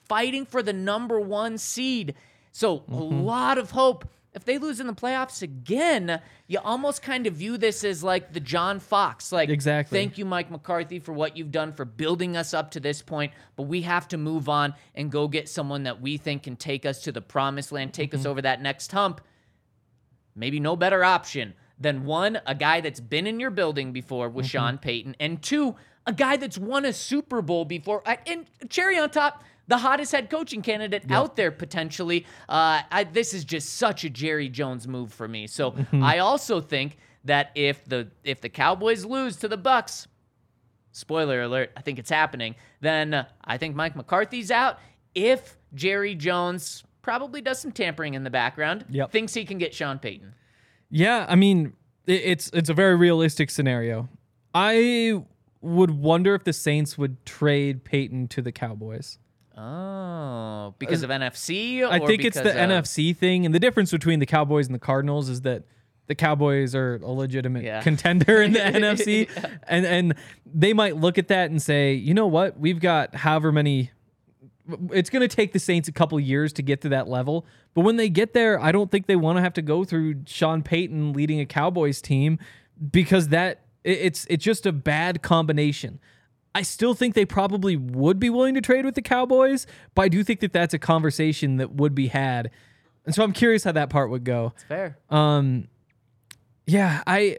[0.07, 2.15] fighting for the number one seed.
[2.51, 2.93] So Mm-hmm.
[2.93, 4.07] a lot of hope.
[4.33, 8.31] If they lose in the playoffs again, you almost kind of view this as like
[8.31, 9.29] the John Fox.
[9.33, 9.97] Like, Exactly.
[9.99, 13.33] thank you, Mike McCarthy, for what you've done for building us up to this point.
[13.57, 16.85] But we have to move on and go get someone that we think can take
[16.85, 19.19] us to the promised land, take us over that next hump.
[20.33, 24.45] Maybe no better option than one, a guy that's been in your building before with
[24.45, 28.01] Sean Payton, and two, a guy that's won a Super Bowl before.
[28.07, 32.25] Uh, And cherry on top, the hottest head coaching candidate out there potentially.
[32.49, 35.47] Uh, I, this is just such a Jerry Jones move for me.
[35.47, 40.07] So I also think that if the if the Cowboys lose to the Bucs,
[40.91, 42.55] spoiler alert, I think it's happening.
[42.81, 44.79] Then uh, I think Mike McCarthy's out.
[45.15, 49.11] If Jerry Jones probably does some tampering in the background, Yep.
[49.11, 50.33] thinks he can get Sean Payton.
[50.91, 51.73] Yeah, I mean,
[52.05, 54.09] it, it's it's a very realistic scenario.
[54.53, 55.23] I
[55.61, 59.17] would wonder if the Saints would trade Payton to the Cowboys.
[59.57, 61.83] Oh, because of NFC?
[61.87, 64.79] I think it's the of- NFC thing, and the difference between the Cowboys and the
[64.79, 65.63] Cardinals is that
[66.07, 67.81] the Cowboys are a legitimate Yeah.
[67.81, 69.29] contender in the NFC,
[69.67, 73.51] and and they might look at that and say, you know what, we've got however
[73.51, 73.91] many.
[74.91, 77.81] It's going to take the Saints a couple years to get to that level, but
[77.81, 80.63] when they get there, I don't think they want to have to go through Sean
[80.63, 82.39] Payton leading a Cowboys team
[82.91, 85.99] because that it's it's just a bad combination.
[86.53, 90.09] I still think they probably would be willing to trade with the Cowboys, but I
[90.09, 92.51] do think that that's a conversation that would be had.
[93.05, 94.53] And so I'm curious how that part would go.
[94.67, 94.97] Fair.
[95.09, 95.67] Um,
[96.67, 97.37] yeah, I.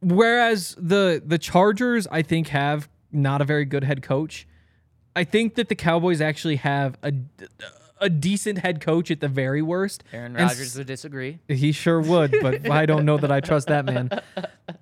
[0.00, 4.48] Whereas the the Chargers, I think, have not a very good head coach.
[5.14, 7.12] I think that the Cowboys actually have a
[8.02, 10.02] a decent head coach at the very worst.
[10.12, 11.38] Aaron Rodgers would disagree.
[11.48, 14.10] he sure would, but I don't know that I trust that man.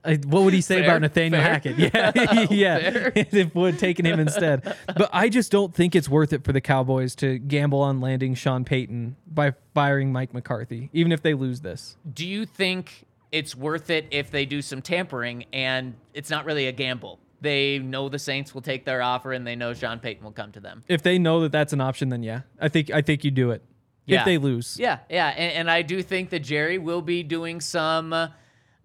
[0.03, 1.53] I, what would he say Fair, about Nathaniel fair.
[1.53, 1.79] Hackett?
[1.79, 3.11] Yeah, oh, yeah.
[3.15, 4.75] if would taking him instead.
[4.87, 8.35] But I just don't think it's worth it for the Cowboys to gamble on landing
[8.35, 11.99] Sean Payton by firing Mike McCarthy, even if they lose this.
[12.11, 16.67] Do you think it's worth it if they do some tampering and it's not really
[16.67, 17.21] a gamble?
[17.41, 20.53] They know the Saints will take their offer and they know Sean Payton will come
[20.53, 20.83] to them.
[20.89, 23.51] If they know that that's an option, then yeah, I think I think you do
[23.51, 23.65] it.
[24.07, 24.21] Yeah.
[24.21, 27.61] If they lose, Yeah, yeah, and, and I do think that Jerry will be doing
[27.61, 28.13] some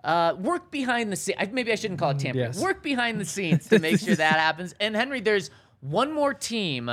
[0.05, 1.39] uh, work behind the scenes.
[1.51, 2.45] Maybe I shouldn't call it tampering.
[2.45, 2.61] Yes.
[2.61, 4.75] Work behind the scenes to make sure that happens.
[4.79, 5.49] And Henry, there's
[5.81, 6.91] one more team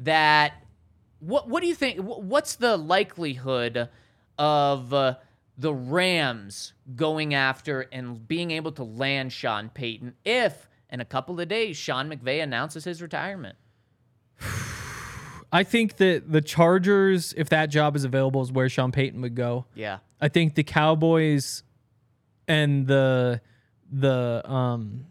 [0.00, 0.54] that.
[1.20, 2.00] What What do you think?
[2.00, 3.88] What's the likelihood
[4.38, 5.14] of uh,
[5.56, 10.68] the Rams going after and being able to land Sean Payton if?
[10.94, 13.56] In a couple of days, Sean McVay announces his retirement.
[15.52, 19.34] I think that the Chargers, if that job is available, is where Sean Payton would
[19.34, 19.66] go.
[19.74, 19.98] Yeah.
[20.20, 21.64] I think the Cowboys
[22.46, 23.40] and the
[23.90, 25.06] the um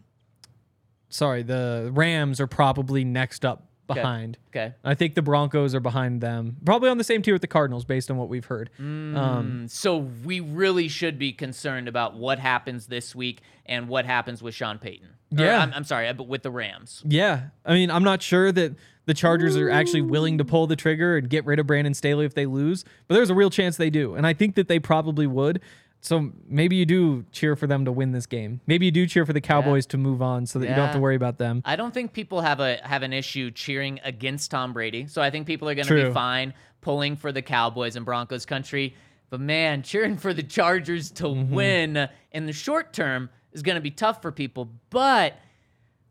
[1.10, 4.38] sorry, the Rams are probably next up behind.
[4.48, 4.74] Okay.
[4.84, 6.56] I think the Broncos are behind them.
[6.64, 8.70] Probably on the same tier with the Cardinals based on what we've heard.
[8.78, 14.42] Um So we really should be concerned about what happens this week and what happens
[14.42, 15.08] with Sean Payton.
[15.38, 15.58] Or, Yeah.
[15.62, 17.02] I'm, I'm sorry, but with the Rams.
[17.06, 17.48] yeah.
[17.64, 18.74] I mean, I'm not sure that
[19.06, 22.24] the Chargers are actually willing to pull the trigger and get rid of Brandon Staley
[22.24, 24.14] if they lose, but there's a real chance they do.
[24.14, 25.60] And I think that they probably would.
[26.04, 28.60] So maybe you do cheer for them to win this game.
[28.66, 30.94] Maybe you do cheer for the Cowboys to move on so that you don't have
[30.94, 31.62] to worry about them.
[31.64, 35.06] I don't think people have a have an issue cheering against Tom Brady.
[35.06, 38.44] So I think people are going to be fine pulling for the Cowboys and Broncos
[38.44, 38.94] country.
[39.30, 41.54] But man, cheering for the Chargers to Mm-hmm.
[41.54, 44.68] win in the short term is going to be tough for people.
[44.90, 45.38] But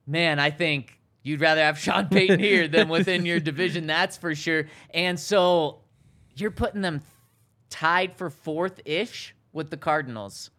[0.08, 3.86] man, I think you'd rather have Sean Payton here than within your division.
[3.86, 4.66] That's for sure.
[4.92, 5.82] And so
[6.36, 7.04] you're putting them
[7.70, 10.50] tied for fourth ish with the Cardinals.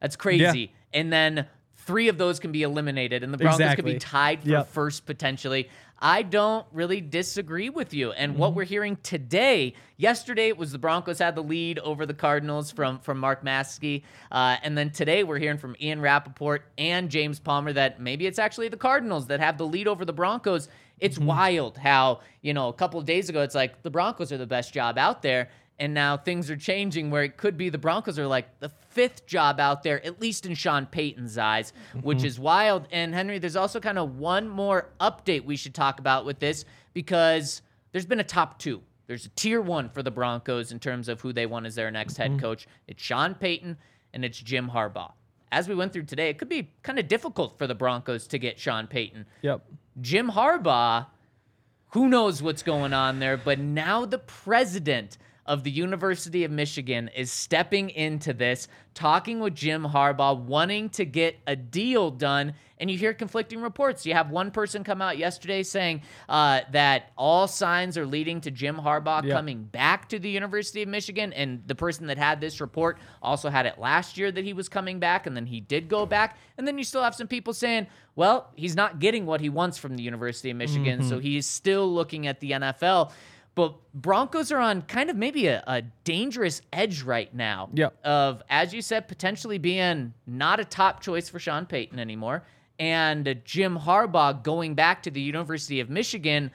[0.00, 0.72] That's crazy.
[0.92, 4.48] And then three of those can be eliminated, and the Broncos could be tied for
[4.50, 4.68] Yep.
[4.68, 5.68] first potentially.
[6.04, 8.10] I don't really disagree with you.
[8.12, 8.40] And Mm-hmm.
[8.40, 12.72] what we're hearing today, yesterday it was the Broncos had the lead over the Cardinals
[12.72, 17.38] from from Mark Maske, uh, and then today we're hearing from Ian Rapoport and James
[17.38, 20.68] Palmer that maybe it's actually the Cardinals that have the lead over the Broncos.
[20.98, 21.26] It's Mm-hmm.
[21.26, 24.46] wild how you know a couple of days ago it's like the Broncos are the
[24.46, 25.50] best job out there.
[25.78, 29.26] And now things are changing where it could be the Broncos are like the fifth
[29.26, 32.26] job out there, at least in Sean Payton's eyes, which mm-hmm.
[32.26, 32.86] is wild.
[32.92, 36.64] And Henry, there's also kind of one more update we should talk about with this
[36.92, 38.82] because there's been a top two.
[39.06, 41.90] There's a tier one for the Broncos in terms of who they want as their
[41.90, 42.40] next head mm-hmm.
[42.40, 42.66] coach.
[42.86, 43.76] It's Sean Payton
[44.14, 45.12] and it's Jim Harbaugh.
[45.50, 48.38] As we went through today, it could be kind of difficult for the Broncos to
[48.38, 49.26] get Sean Payton.
[49.42, 49.62] Yep.
[50.00, 51.06] Jim Harbaugh,
[51.90, 57.10] who knows what's going on there, but now the president of the University of Michigan
[57.16, 62.54] is stepping into this, talking with Jim Harbaugh, wanting to get a deal done.
[62.78, 64.04] And you hear conflicting reports.
[64.06, 68.50] You have one person come out yesterday saying uh, that all signs are leading to
[68.50, 71.32] Jim Harbaugh coming back to the University of Michigan.
[71.32, 74.68] And the person that had this report also had it last year that he was
[74.68, 76.38] coming back, and then he did go back.
[76.58, 79.78] And then you still have some people saying, well, he's not getting what he wants
[79.78, 83.12] from the University of Michigan, so he's still looking at the NFL.
[83.54, 87.68] But Broncos are on kind of maybe a, a dangerous edge right now.
[87.74, 88.04] Yep.
[88.04, 92.44] Of, as you said, potentially being not a top choice for Sean Payton anymore.
[92.78, 96.50] And Jim Harbaugh going back to the University of Michigan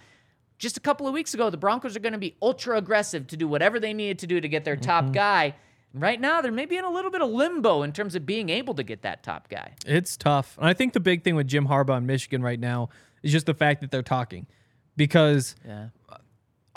[0.57, 3.37] just a couple of weeks ago, the Broncos are going to be ultra aggressive to
[3.37, 5.13] do whatever they needed to do to get their top mm-hmm.
[5.13, 5.55] guy.
[5.93, 8.73] Right now, they're maybe in a little bit of limbo in terms of being able
[8.75, 9.73] to get that top guy.
[9.85, 10.57] It's tough.
[10.57, 12.89] And I think the big thing with Jim Harbaugh in Michigan right now
[13.23, 14.47] is just the fact that they're talking.
[14.95, 15.87] Because Yeah.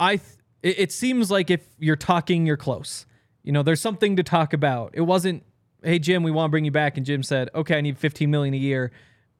[0.01, 0.27] I th-
[0.63, 3.05] it, it seems like if you're talking, you're close.
[3.43, 4.91] You know, there's something to talk about.
[4.93, 5.43] It wasn't,
[5.83, 8.29] hey Jim, we want to bring you back, and Jim said, okay, I need 15
[8.29, 8.91] million a year.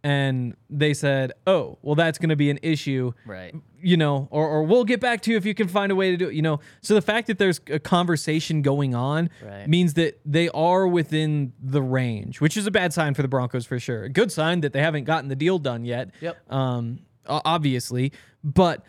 [0.04, 3.54] and they said, "Oh, well, that's going to be an issue." Right.
[3.80, 6.10] you know, or, or we'll get back to you if you can find a way
[6.10, 6.60] to do it, you know.
[6.82, 9.68] So the fact that there's a conversation going on Right.
[9.68, 13.68] means that they are within the range, which is a bad sign for the Broncos
[13.68, 14.04] for sure.
[14.06, 16.10] A good sign that they haven't gotten the deal done yet.
[16.20, 16.52] Yep.
[16.52, 18.12] Um, obviously,
[18.44, 18.84] but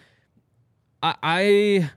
[1.02, 1.90] I, I,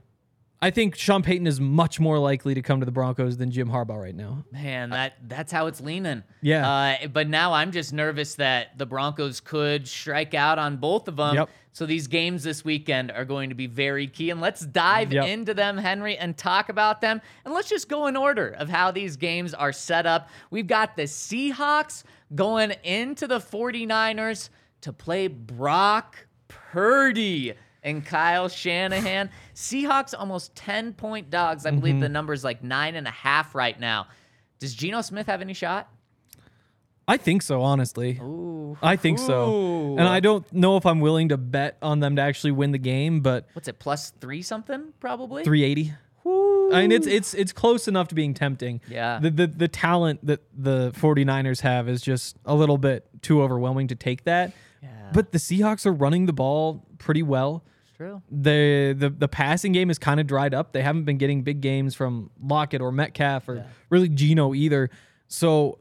[0.60, 3.68] I think Sean Payton is much more likely to come to the Broncos than Jim
[3.68, 4.44] Harbaugh right now.
[4.50, 6.24] Man, that that's how it's leaning.
[6.40, 6.68] Yeah.
[7.04, 11.16] Uh, but now I'm just nervous that the Broncos could strike out on both of
[11.16, 11.34] them.
[11.34, 11.50] Yep.
[11.72, 14.30] So these games this weekend are going to be very key.
[14.30, 15.28] And let's dive Yep.
[15.28, 17.20] into them, Henry, and talk about them.
[17.44, 20.30] And let's just go in order of how these games are set up.
[20.50, 22.02] We've got the Seahawks
[22.34, 24.48] going into the 49ers
[24.80, 27.52] to play Brock Purdy
[27.86, 29.30] and Kyle Shanahan.
[29.54, 31.64] Seahawks almost 10 point dogs.
[31.64, 31.78] I Mm-hmm.
[31.80, 34.08] believe the number is like nine and a half right now.
[34.58, 35.88] Does Geno Smith have any shot?
[37.08, 38.18] I think so, honestly.
[38.20, 38.76] Ooh.
[38.82, 39.94] I think so.
[39.96, 42.78] And I don't know if I'm willing to bet on them to actually win the
[42.78, 45.44] game, but What's it, plus three something, probably?
[45.44, 45.94] 380.
[46.74, 48.80] I mean, it's it's it's close enough to being tempting.
[48.88, 49.20] Yeah.
[49.20, 53.86] The, the the talent that the 49ers have is just a little bit too overwhelming
[53.88, 54.52] to take that.
[54.82, 54.88] Yeah.
[55.12, 57.62] But the Seahawks are running the ball pretty well.
[57.96, 58.20] True.
[58.30, 60.72] The the the passing game is kind of dried up.
[60.72, 64.90] They haven't been getting big games from Lockett or Metcalf or really Geno either.
[65.28, 65.78] So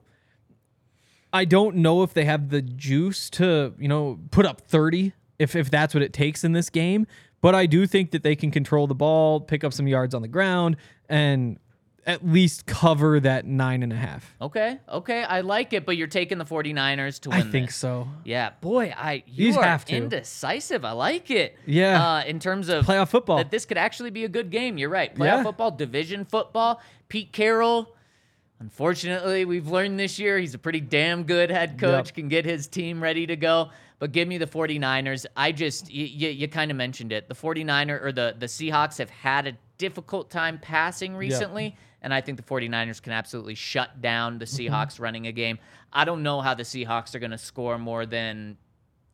[1.34, 5.56] I don't know if they have the juice to, you know, put up 30 if
[5.56, 7.06] if that's what it takes in this game.
[7.42, 10.22] But I do think that they can control the ball, pick up some yards on
[10.22, 10.78] the ground,
[11.10, 11.60] and
[12.06, 14.36] at least cover that nine and a half.
[14.40, 14.80] Okay.
[14.88, 15.24] Okay.
[15.24, 17.76] I like it, but you're taking the 49ers to win I think this.
[17.76, 18.08] so.
[18.24, 20.86] Yeah, boy, I you These are have indecisive.
[20.86, 21.58] I like it.
[21.66, 22.18] Yeah.
[22.18, 23.38] uh, in terms of Playoff football.
[23.38, 24.78] that this could actually be a good game.
[24.78, 25.14] You're right.
[25.16, 25.44] Playoff Yeah.
[25.44, 26.80] football, division football.
[27.10, 27.92] Pete Carroll.
[28.60, 32.08] Unfortunately, we've learned this year he's a pretty damn good head coach.
[32.08, 32.16] Yep.
[32.16, 33.70] Can get his team ready to go.
[34.00, 35.26] But give me the 49ers.
[35.36, 37.28] I just you, you, you kind of mentioned it.
[37.28, 41.76] The 49er or the the Seahawks have had a difficult time passing recently.
[42.06, 44.74] And I think the 49ers can absolutely shut down the Mm-hmm.
[44.74, 45.58] Seahawks running a game.
[45.92, 48.58] I don't know how the Seahawks are going to score more than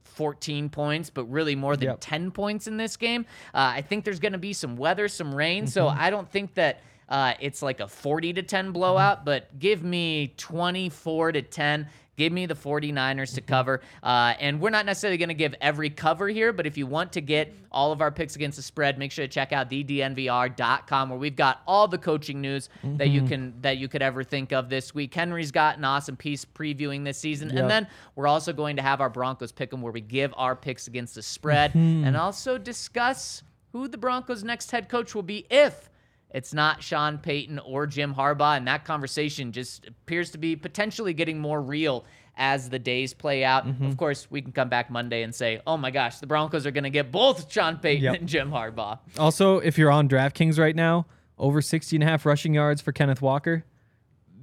[0.04, 1.98] 14 points, but really more than Yep.
[2.02, 3.26] 10 points in this game.
[3.54, 5.68] Uh, I think there's going to be some weather, some rain.
[5.68, 6.02] So Mm-hmm.
[6.02, 10.34] I don't think that uh, it's like a 40 to 10 blowout, but give me
[10.38, 11.88] 24 to 10.
[12.22, 13.36] Give me the 49ers Mm-hmm.
[13.36, 13.82] to cover.
[14.04, 17.14] Uh, and we're not necessarily going to give every cover here, but if you want
[17.14, 21.10] to get all of our picks against the spread, make sure to check out thednvr.com
[21.10, 23.12] where we've got all the coaching news that Mm-hmm.
[23.14, 25.14] you can that you could ever think of this week.
[25.14, 27.50] Henry's got an awesome piece previewing this season.
[27.50, 27.58] Yep.
[27.58, 30.56] And then we're also going to have our Broncos pick 'em where we give our
[30.56, 32.06] picks against the spread Mm-hmm.
[32.06, 35.90] and also discuss who the Broncos' next head coach will be if
[36.34, 38.58] it's not Sean Payton or Jim Harbaugh.
[38.58, 42.06] And that conversation just appears to be potentially getting more real
[42.38, 43.68] as the days play out.
[43.68, 43.86] Mm-hmm.
[43.86, 46.72] Of course, we can come back Monday and say, oh my gosh, the Broncos are
[46.72, 48.16] going to get both Sean Payton Yep.
[48.16, 49.00] and Jim Harbaugh.
[49.20, 51.06] Also, if you're on DraftKings right now,
[51.38, 53.66] over 60 and a half rushing yards for Kenneth Walker.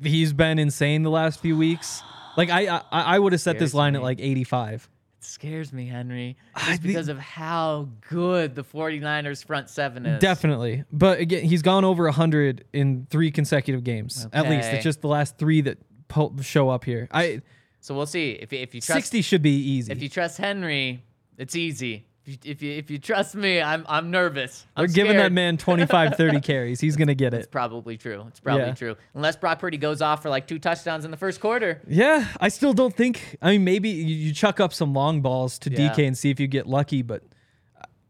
[0.02, 2.02] He's been insane the last few weeks.
[2.36, 4.88] Like I I, I would have set this line at like 85.
[5.18, 10.20] It scares me, Henry, just because of how good the 49ers front seven is.
[10.20, 10.84] Definitely.
[10.92, 14.28] But again, he's gone over 100 in three consecutive games.
[14.32, 14.76] At least Okay.
[14.76, 17.08] it's just the last 3 that po- show up here.
[17.10, 17.42] I
[17.80, 18.30] So we'll see.
[18.32, 19.90] If, if you trust 60 should be easy.
[19.90, 21.02] If you trust Henry,
[21.36, 22.06] it's easy.
[22.28, 24.66] If you, if you, if you trust me, I'm I'm nervous.
[24.76, 26.78] I'm They're giving that man 25 30 carries.
[26.78, 27.38] He's going to get it.
[27.38, 28.24] It's probably true.
[28.28, 28.74] It's probably Yeah.
[28.74, 28.96] true.
[29.14, 31.80] Unless Brock Purdy goes off for like two touchdowns in the first quarter.
[31.88, 33.36] Yeah, I still don't think.
[33.40, 35.90] I mean, maybe you, you chuck up some long balls to Yeah.
[35.94, 37.22] DK and see if you get lucky, but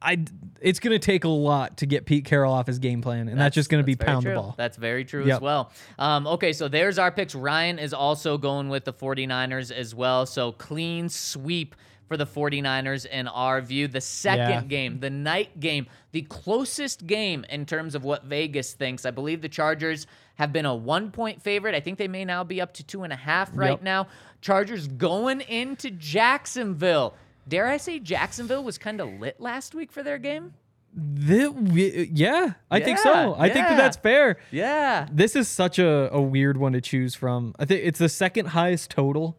[0.02, 0.24] I
[0.60, 3.40] it's going to take a lot to get Pete Carroll off his game plan, and
[3.40, 4.32] that's, just going to be pound true.
[4.34, 4.54] the ball.
[4.56, 5.70] That's very true as well.
[5.98, 7.34] Um, okay, so there's our picks.
[7.36, 10.26] Ryan is also going with the 49ers as well.
[10.26, 11.76] So clean sweep
[12.08, 13.86] for the 49ers in our view.
[13.86, 14.62] The second Yeah.
[14.62, 19.04] game, the night game, the closest game in terms of what Vegas thinks.
[19.06, 21.74] I believe the Chargers have been a one point favorite.
[21.74, 23.82] I think they may now be up to two and a half right Yep.
[23.82, 24.06] now.
[24.40, 27.14] Chargers going into Jacksonville.
[27.46, 30.54] Dare I say Jacksonville was kind of lit last week for their game?
[30.94, 33.34] The- yeah, I think so.
[33.38, 34.38] I think that that's fair.
[34.50, 35.06] Yeah.
[35.12, 37.54] This is such a, a weird one to choose from.
[37.58, 39.36] I think it's the second highest total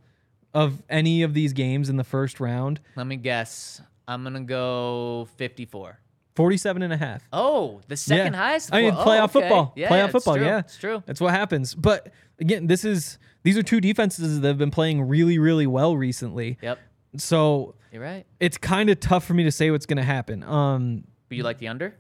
[0.54, 2.80] of any of these games in the first round.
[2.96, 3.82] Let me guess.
[4.08, 6.00] I'm gonna go 54.
[6.36, 7.28] 47 and a half.
[7.34, 8.40] Oh, the second Yeah.
[8.40, 8.74] highest.
[8.74, 9.34] I mean, Oh, playoff okay.
[9.42, 9.74] football.
[9.76, 10.36] Yeah, playoff football.
[10.38, 10.46] true.
[10.46, 11.04] Yeah, it's true.
[11.06, 11.76] That's what happens.
[11.76, 15.96] But again, this is these are two defenses that have been playing really, really well
[15.98, 16.58] recently.
[16.62, 16.80] Yep,
[17.18, 18.26] So you're right.
[18.40, 20.44] it's kind of tough for me to say what's going to happen.
[20.44, 21.96] Um, But you like the under?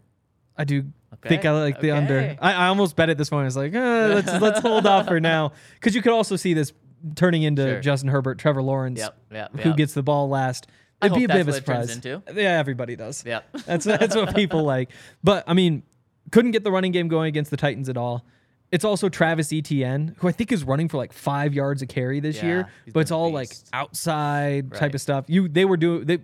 [0.58, 0.86] I do
[1.26, 2.36] think I like the under.
[2.42, 3.42] I, I almost bet at this point.
[3.44, 6.54] I was like, uh, let's let's hold off for now because you could also see
[6.54, 6.74] this
[7.16, 7.80] turning into Sure.
[7.82, 9.78] Justin Herbert, Trevor Lawrence, Yep, yep, who yep.
[9.78, 10.68] gets the ball last.
[11.02, 12.36] It'd be a bit of a that's what it turns surprise.
[12.36, 13.24] Yeah, everybody does.
[13.26, 14.90] Yeah, That's that's what people like.
[15.24, 15.84] But I mean,
[16.32, 18.26] couldn't get the running game going against the Titans at all.
[18.72, 22.20] It's also Travis Etienne, who I think is running for like five yards a carry
[22.20, 25.26] this Yeah, year, but it's all like outside type of stuff.
[25.28, 26.20] You they were doing they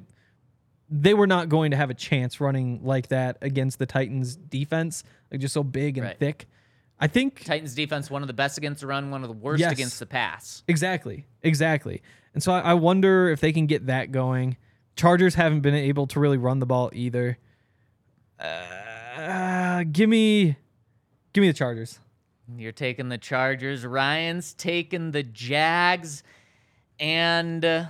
[0.89, 5.03] they were not going to have a chance running like that against the Titans defense,
[5.31, 6.19] like just so big and Right.
[6.19, 6.47] thick.
[6.99, 9.59] I think Titans defense, one of the best against the run, one of the worst
[9.59, 9.71] Yes.
[9.73, 10.63] against the pass.
[10.67, 11.25] Exactly.
[11.43, 12.01] Exactly.
[12.33, 14.55] And so I, I wonder if they can get that going.
[14.95, 17.37] Chargers haven't been able to really run the ball either.
[18.39, 20.55] Uh, give me,
[21.33, 21.99] give me the Chargers.
[22.57, 23.85] You're taking the Chargers.
[23.85, 26.23] Ryan's taking the Jags.
[26.99, 27.85] And uh,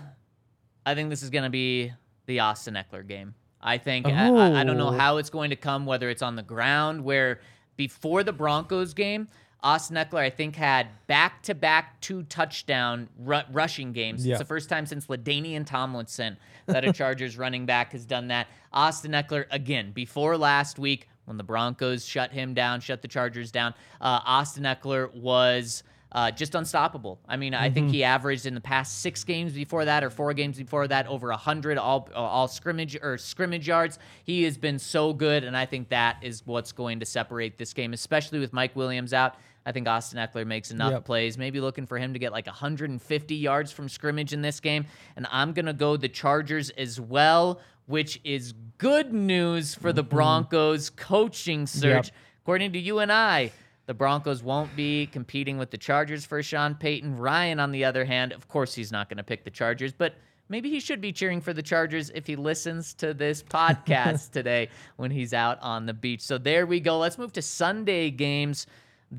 [0.85, 1.91] I think this is going to be
[2.25, 3.35] the Austin Ekeler game.
[3.61, 4.97] I think, I, I- I don't know Oh.
[4.97, 7.39] how it's going to come, whether it's on the ground, where
[7.77, 9.27] before the Broncos game,
[9.63, 14.25] Austin Ekeler, I think, had back to back two touchdown ru- rushing games.
[14.25, 14.33] Yeah.
[14.33, 18.47] It's the first time since LaDainian Tomlinson that a Chargers running back has done that.
[18.71, 23.51] Austin Ekeler, again, before last week when the Broncos shut him down, shut the Chargers
[23.51, 25.83] down, uh, Austin Ekeler was.
[26.15, 27.19] Uh, just unstoppable.
[27.27, 30.33] I mean, I think he averaged in the past six games before that, or four
[30.33, 33.99] games before that, over hundred all all scrimmage or scrimmage yards.
[34.23, 37.73] He has been so good, and I think that is what's going to separate this
[37.73, 39.35] game, especially with Mike Williams out.
[39.65, 41.05] I think Austin Ekeler makes enough Yep.
[41.05, 41.37] plays.
[41.37, 44.85] Maybe looking for him to get like 150 yards from scrimmage in this game,
[45.17, 50.89] and I'm gonna go the Chargers as well, which is good news for the Broncos
[50.91, 52.11] coaching search.
[52.43, 53.51] According to you and I,
[53.85, 57.17] the Broncos won't be competing with the Chargers for Sean Payton.
[57.17, 60.15] Ryan, on the other hand, of course, he's not going to pick the Chargers, but
[60.49, 64.69] maybe he should be cheering for the Chargers if he listens to this podcast today
[64.95, 66.21] when he's out on the beach.
[66.21, 66.97] So there we go.
[66.97, 68.67] Let's move to Sunday games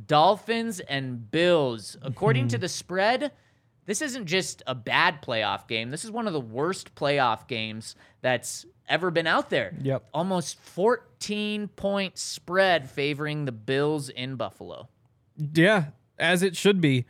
[0.07, 1.97] Dolphins and Bills.
[2.03, 2.63] According to mm-hmm.
[2.63, 3.33] the spread,
[3.87, 5.91] this isn't just a bad playoff game.
[5.91, 9.75] This is one of the worst playoff games that's ever been out there.
[9.83, 10.09] Yep.
[10.15, 14.89] Almost 14 point spread favoring the Bills in Buffalo.
[15.37, 15.87] Yeah,
[16.19, 17.05] as it should be.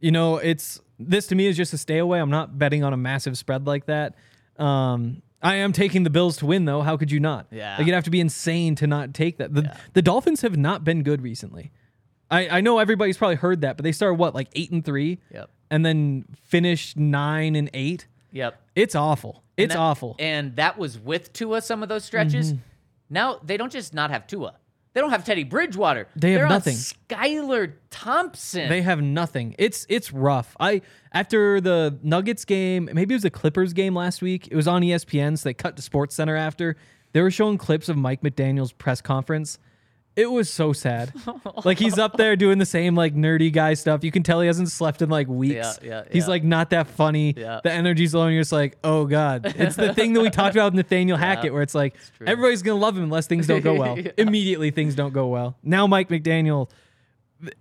[0.00, 2.20] You know, it's this to me is just a stay away.
[2.20, 4.14] I'm not betting on a massive spread like that.
[4.58, 6.82] Um, I am taking the Bills to win though.
[6.82, 7.46] How could you not?
[7.50, 7.76] Yeah.
[7.78, 9.54] like you'd have to be insane to not take that.
[9.54, 11.70] The the Dolphins have not been good recently.
[12.30, 15.18] I I know everybody's probably heard that, but they started what like eight and three,
[15.32, 15.48] Yep.
[15.70, 18.06] and then finished nine and eight.
[18.32, 18.60] Yep.
[18.74, 19.44] It's awful.
[19.58, 20.16] It's that- awful.
[20.18, 22.52] And that was with Tua some of those stretches.
[22.52, 22.62] Mm-hmm.
[23.10, 24.54] Now they don't just not have Tua.
[24.94, 26.08] They don't have Teddy Bridgewater.
[26.16, 26.74] They have They're nothing.
[26.74, 28.68] Skylar Thompson.
[28.68, 29.54] They have nothing.
[29.58, 30.56] It's it's rough.
[30.58, 30.80] I
[31.12, 34.48] after the Nuggets game, maybe it was the Clippers game last week.
[34.50, 36.76] It was on ESPN, so they cut to Sports Center after.
[37.12, 39.58] They were showing clips of Mike McDaniel's press conference.
[40.18, 41.12] It was so sad.
[41.64, 44.02] like he's up there doing the same like nerdy guy stuff.
[44.02, 45.54] You can tell he hasn't slept in like weeks.
[45.54, 46.30] Yeah, yeah, He's yeah.
[46.30, 47.34] like not that funny.
[47.36, 47.60] Yeah.
[47.62, 49.54] The energy's low, and you're just like, oh god.
[49.56, 52.26] It's the thing that we talked about with Nathaniel Hackett, where it's like true.
[52.26, 53.96] everybody's gonna love him unless things don't go well.
[54.18, 55.56] Immediately things don't go well.
[55.62, 56.68] Now Mike McDaniel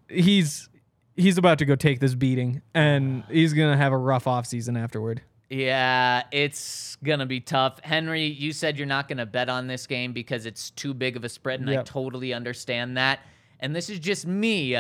[0.09, 0.69] he's
[1.15, 5.21] he's about to go take this beating and he's gonna have a rough offseason afterward.
[5.49, 7.79] Yeah, it's gonna be tough.
[7.81, 11.23] Henry, you said you're not gonna bet on this game because it's too big of
[11.23, 13.19] a spread, and I totally understand that.
[13.59, 14.77] And this is just me.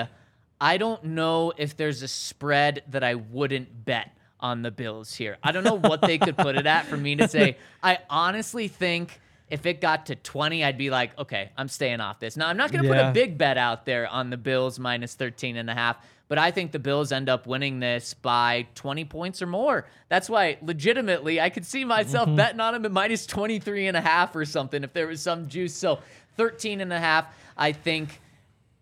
[0.59, 5.37] I don't know if there's a spread that I wouldn't bet on the Bills here.
[5.43, 7.57] I don't know what they could put it at for me to say.
[7.81, 12.19] I honestly think if it got to 20, I'd be like, okay, I'm staying off
[12.19, 12.35] this.
[12.37, 15.15] Now, I'm not going to put a big bet out there on the Bills minus
[15.15, 15.97] 13 and a half,
[16.27, 19.87] but I think the Bills end up winning this by 20 points or more.
[20.09, 24.01] That's why legitimately I could see myself betting on them at minus 23 and a
[24.01, 25.73] half or something if there was some juice.
[25.73, 25.99] So
[26.37, 28.19] 13 and a half, I think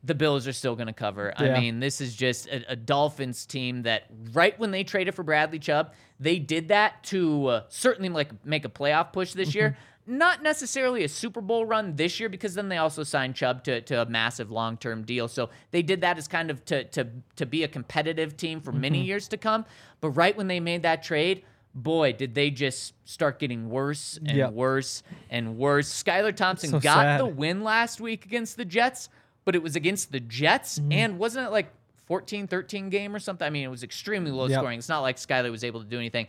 [0.04, 1.34] the Bills are still going to cover.
[1.38, 5.24] I mean, this is just a, a Dolphins team that right when they traded for
[5.24, 9.78] Bradley Chubb, they did that to uh, certainly like make a playoff push this year.
[10.08, 13.82] Not necessarily a Super Bowl run this year because then they also signed Chubb to,
[13.82, 15.28] to a massive long term deal.
[15.28, 18.72] So they did that as kind of to to to be a competitive team for
[18.72, 19.66] many years to come.
[20.01, 21.43] But right when they made that trade,
[21.74, 24.51] boy, did they just start getting worse and Yep.
[24.53, 25.01] worse
[25.32, 25.91] and worse.
[26.03, 27.20] Skylar Thompson So got sad.
[27.22, 29.10] the win last week against the Jets,
[29.43, 30.91] but it was against the Jets Mm-hmm.
[30.91, 31.72] and wasn't it like
[32.06, 33.45] 14 13 game or something?
[33.45, 34.60] I mean, it was extremely low Yep.
[34.60, 34.78] scoring.
[34.78, 36.28] It's not like Skylar was able to do anything.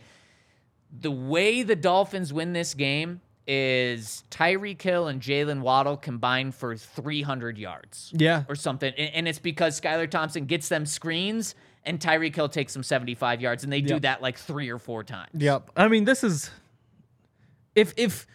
[0.99, 6.75] The way the Dolphins win this game is Tyreek Hill and Jaylen Waddle combined for
[6.75, 8.43] 300 yards Yeah.
[8.49, 8.93] or something.
[8.97, 13.39] And, and it's because Skylar Thompson gets them screens and Tyreek Hill takes them 75
[13.41, 13.63] yards.
[13.63, 15.29] And they do that like three or four times.
[15.33, 15.71] Yep.
[15.77, 16.51] I mean, this is
[17.75, 18.27] if if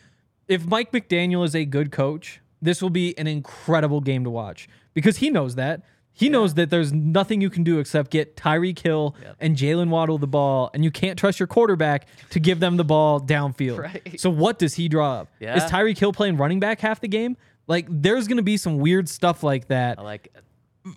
[0.49, 4.69] if Mike McDaniel is a good coach, this will be an incredible game to watch
[4.95, 5.83] because he knows that.
[6.15, 10.19] He knows that there's nothing you can do except get Tyreek Hill and Jaylen Waddle
[10.19, 13.79] the ball, and you can't trust your quarterback to give them the ball downfield.
[13.79, 14.21] Right.
[14.21, 15.29] So what does he draw up?
[15.41, 15.57] Yeah.
[15.57, 17.37] Is Tyreek Hill playing running back half the game?
[17.67, 20.35] Like there's gonna be some weird stuff like that I like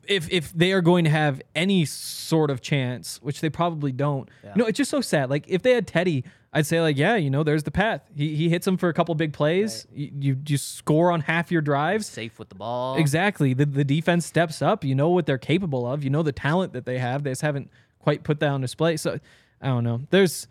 [0.08, 4.30] if if they are going to have any sort of chance, which they probably don't.
[4.44, 5.30] You know, it's just so sad.
[5.30, 6.24] Like if they had Teddy,
[6.54, 8.02] I'd say like, yeah, you know, there's the path.
[8.16, 9.86] He he hits him for a couple big plays.
[9.94, 12.08] You, you you score on half your drives.
[12.08, 12.98] safe with the ball.
[12.98, 13.54] Exactly.
[13.54, 14.84] The the defense steps up.
[14.84, 16.04] You know what they're capable of.
[16.04, 17.24] You know the talent that they have.
[17.24, 17.70] They just haven't
[18.00, 18.98] quite put that on display.
[18.98, 19.20] So
[19.62, 20.02] I don't know.
[20.10, 20.48] There's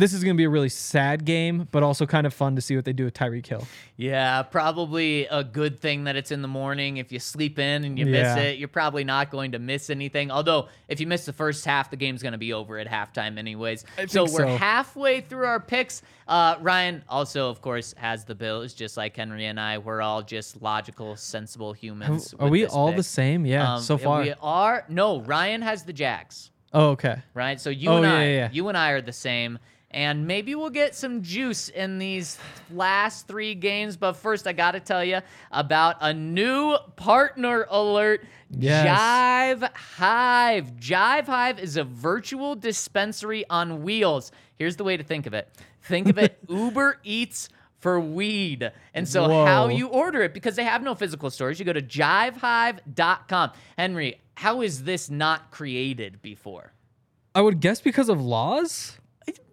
[0.00, 2.60] this is going to be a really sad game, but also kind of fun to
[2.60, 3.66] see what they do with Tyreek Hill.
[3.96, 6.96] Yeah, probably a good thing that it's in the morning.
[6.96, 8.34] If you sleep in and you Yeah.
[8.34, 10.30] miss it, you're probably not going to miss anything.
[10.30, 13.38] Although, if you miss the first half, the game's going to be over at halftime,
[13.38, 13.84] anyways.
[14.08, 14.56] so think we're so.
[14.56, 16.02] halfway through our picks.
[16.26, 19.78] Uh, Ryan also, of course, has the Bills, just like Henry and I.
[19.78, 22.32] We're all just logical, sensible humans.
[22.38, 22.96] Are with we all pick.
[22.96, 23.44] the same?
[23.44, 24.22] Yeah, Um, so far.
[24.22, 24.84] we are.
[24.88, 26.50] No, Ryan has the Jags.
[26.72, 27.16] oh, okay.
[27.34, 27.60] right?
[27.60, 28.48] So you Oh, and I, yeah, yeah.
[28.52, 29.58] you and I are the same.
[29.92, 32.38] And maybe we'll get some juice in these
[32.70, 33.96] last three games.
[33.96, 35.20] But first, I got to tell you
[35.50, 38.24] about a new partner alert.
[38.50, 38.86] Yes.
[38.86, 40.76] Jive Hive.
[40.76, 44.30] Jive Hive is a virtual dispensary on wheels.
[44.56, 45.48] Here's the way to think of it
[45.82, 47.48] think of it Uber Eats
[47.80, 48.70] for weed.
[48.94, 51.82] And so, how you order it, because they have no physical stores, you go to
[51.82, 53.50] jivehive.com.
[53.76, 56.72] Henry, how is this not created before?
[57.34, 58.99] I would guess because of laws.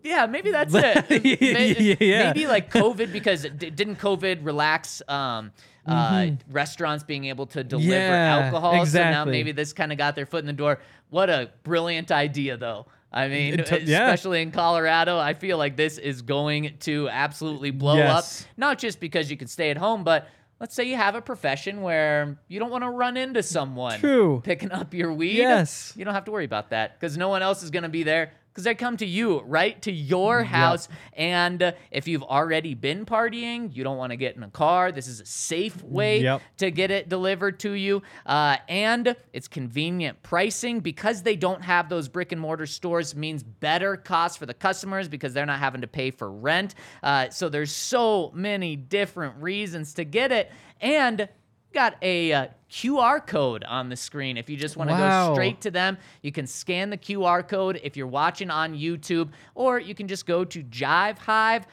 [0.08, 1.10] Yeah, maybe that's it.
[1.10, 2.28] May- Yeah.
[2.34, 5.52] Maybe like COVID, because d- didn't COVID relax um,
[5.86, 8.02] uh, restaurants being able to deliver Mm-hmm.
[8.02, 8.86] Yeah, alcohol?
[8.86, 10.80] So now maybe this kind of got their foot in the door.
[11.10, 12.88] What a brilliant idea, though.
[13.12, 14.04] I mean, It took- yeah.
[14.06, 18.42] especially in Colorado, I feel like this is going to absolutely blow Yes.
[18.44, 18.48] up.
[18.58, 20.28] Not just because you can stay at home, but
[20.60, 24.42] let's say you have a profession where you don't want to run into someone True.
[24.44, 25.38] picking up your weed.
[25.38, 25.94] Yes.
[25.96, 28.04] You don't have to worry about that because no one else is going to be
[28.04, 29.80] there because they come to you, right?
[29.84, 30.90] To your house.
[31.14, 34.92] And uh, if you've already been partying, you don't want to get in a car.
[34.92, 36.42] This is a safe way Yep.
[36.58, 38.02] to get it delivered to you.
[38.26, 43.44] Uh, and it's convenient pricing because they don't have those brick and mortar stores means
[43.44, 46.74] better costs for the customers because they're not having to pay for rent.
[47.04, 50.52] Uh, so there's so many different reasons to get it.
[50.82, 51.30] And
[51.78, 54.36] got a uh, QR code on the screen.
[54.36, 55.28] If you just want to Wow.
[55.30, 59.30] go straight to them, you can scan the QR code if you're watching on YouTube,
[59.54, 61.68] or you can just go to jivehive.com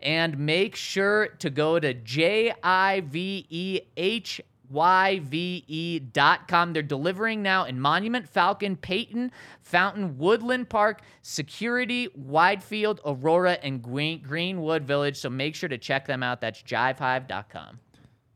[0.00, 4.40] and make sure to go to J I V E H
[4.72, 6.72] YVE.com.
[6.72, 9.30] They're delivering now in Monument, Falcon, Peyton,
[9.60, 15.18] Fountain, Woodland Park, Security, Widefield, Aurora, and Greenwood Village.
[15.18, 16.40] So make sure to check them out.
[16.40, 17.80] That's jivehive.com.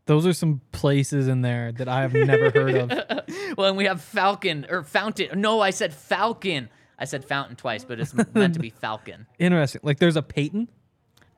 [0.07, 3.25] Those are some places in there that I have never heard of.
[3.57, 5.41] Well, and we have Falcon or Fountain.
[5.41, 6.69] No, I said Falcon.
[6.99, 9.27] I said Fountain twice, but it's meant to be Falcon.
[9.39, 9.81] Interesting.
[9.83, 10.69] Like there's a Peyton.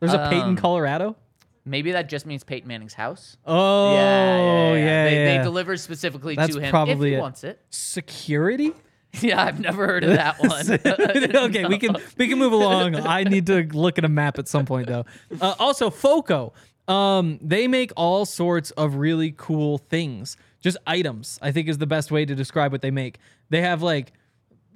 [0.01, 1.17] There's a Peyton, Um, Colorado.
[1.65, 3.37] Maybe that just means Peyton Manning's house.
[3.47, 5.05] Oh, yeah, yeah.
[5.05, 5.39] They, yeah.
[5.39, 7.21] they deliver specifically That's to him probably if he it.
[7.21, 7.61] wants it.
[7.71, 8.73] Security.
[9.23, 10.71] Yeah, I've never heard of that one.
[10.71, 12.95] okay, we can we can move along.
[12.95, 15.07] I need to look at a map at some point though.
[15.41, 16.53] Uh, also, Foco.
[16.89, 20.37] Um, they make all sorts of really cool things.
[20.61, 23.19] Just items, I think is the best way to describe what they make.
[23.51, 24.13] They have like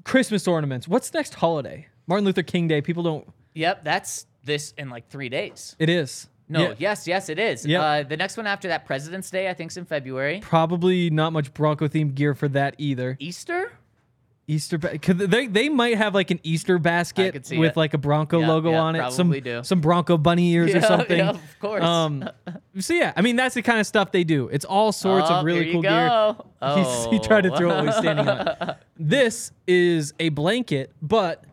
[0.05, 0.87] Christmas ornaments.
[0.87, 1.89] What's next holiday?
[2.07, 2.81] Martin Luther King Day.
[2.83, 3.29] People don't.
[3.55, 5.75] Yep, that's this in like three days.
[5.79, 6.29] It is.
[6.49, 7.65] No, Yeah, yes, yes, it is.
[7.65, 7.81] Yep.
[7.81, 10.41] Uh, the next one after that, President's Day, I think, is in February.
[10.43, 13.17] Probably not much Bronco themed gear for that either.
[13.21, 13.73] Easter?
[14.49, 17.77] Easter ba- they they might have like an Easter basket with it.
[17.77, 19.13] like a Bronco Yeah, logo yeah, on it.
[19.13, 19.63] Some do.
[19.63, 21.19] some Bronco bunny ears or something.
[21.19, 21.83] yeah, of course.
[21.85, 22.29] Um,
[22.79, 24.49] so yeah, I mean that's the kind of stuff they do.
[24.49, 26.09] It's all sorts Oh, of really cool gear.
[26.09, 26.47] go.
[26.75, 28.01] He's, he tried to throw it while he's Oh.
[28.01, 28.75] standing on.
[28.99, 31.45] This is a blanket, but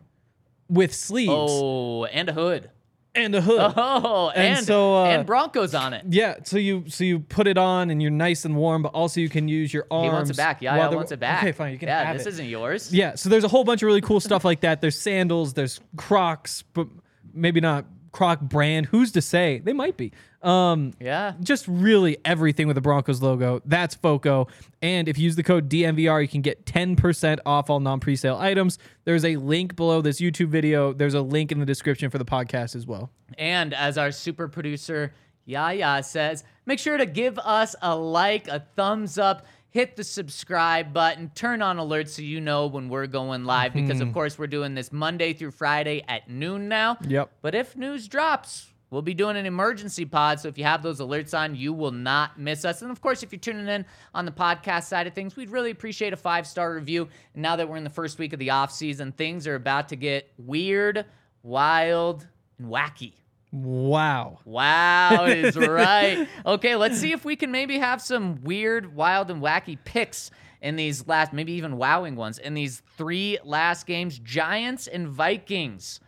[0.68, 2.70] with sleeves Oh, and a hood.
[3.14, 3.60] And a hood.
[3.76, 6.04] Oh, And and so, uh, and Broncos on it.
[6.08, 9.20] Yeah, so you so you put it on and you're nice and warm, but also
[9.20, 10.04] you can use your arms.
[10.06, 10.62] He wants it back.
[10.62, 11.42] Yeah, yeah, wants it back.
[11.42, 12.92] Okay, fine, you can yeah, this isn't yours.
[12.92, 14.80] Yeah, so there's a whole bunch of really cool stuff like that.
[14.80, 16.88] There's sandals, there's Crocs, but
[17.32, 18.86] maybe not Croc brand.
[18.86, 19.58] Who's to say?
[19.58, 20.12] They might be.
[20.42, 21.34] Um, Yeah.
[21.42, 23.60] just really everything with the Broncos logo.
[23.66, 24.48] That's FOCO.
[24.80, 28.38] And if you use the code DNVR, you can get 10% off all non presale
[28.38, 28.78] items.
[29.04, 30.92] There's a link below this YouTube video.
[30.92, 33.10] There's a link in the description for the podcast as well.
[33.36, 35.12] And as our super producer
[35.44, 40.92] Yaya says, make sure to give us a like, a thumbs up, hit the subscribe
[40.92, 43.72] button, turn on alerts so you know when we're going live.
[43.74, 46.96] Because of course we're doing this Monday through Friday at noon now.
[47.06, 47.30] Yep.
[47.42, 50.98] But if news drops, We'll be doing an emergency pod, so if you have those
[50.98, 52.82] alerts on, you will not miss us.
[52.82, 55.70] And of course, if you're tuning in on the podcast side of things, we'd really
[55.70, 57.08] appreciate a five star review.
[57.34, 59.90] And now that we're in the first week of the off season, things are about
[59.90, 61.06] to get weird,
[61.44, 62.26] wild,
[62.58, 63.12] and wacky.
[63.52, 64.38] Wow.
[64.44, 66.26] Wow is right.
[66.44, 70.76] Okay, let's see if we can maybe have some weird, wild, and wacky picks in
[70.76, 76.00] these last, maybe even wowing ones in these three last games Giants and Vikings.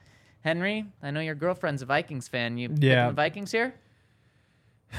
[0.43, 2.59] Henry, I know your girlfriend's a Vikings fan.
[2.59, 3.09] You Yeah.
[3.09, 3.75] the Vikings here?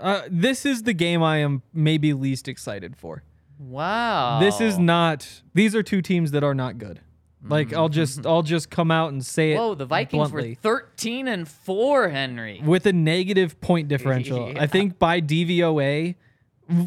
[0.00, 3.22] Uh, this is the game I am maybe least excited for.
[3.58, 4.38] Wow.
[4.40, 5.40] This is not.
[5.54, 7.00] These are two teams that are not good.
[7.46, 9.54] Like I'll just I'll just come out and say it.
[9.54, 9.62] Mm-hmm.
[9.62, 10.58] Whoa, the Vikings bluntly.
[10.62, 12.60] were 13 and 4, Henry.
[12.64, 14.50] with a negative point differential.
[14.54, 14.62] Yeah.
[14.62, 16.16] I think by DVOA,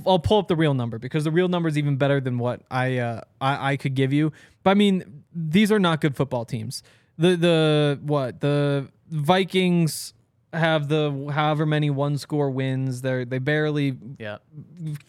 [0.06, 2.62] I'll pull up the real number because the real number is even better than what
[2.70, 4.32] I, uh, I I could give you.
[4.64, 6.84] But I mean, these are not good football teams.
[7.18, 10.14] The the what the Vikings
[10.54, 13.02] have the however many one score wins.
[13.02, 14.38] They they barely Yeah.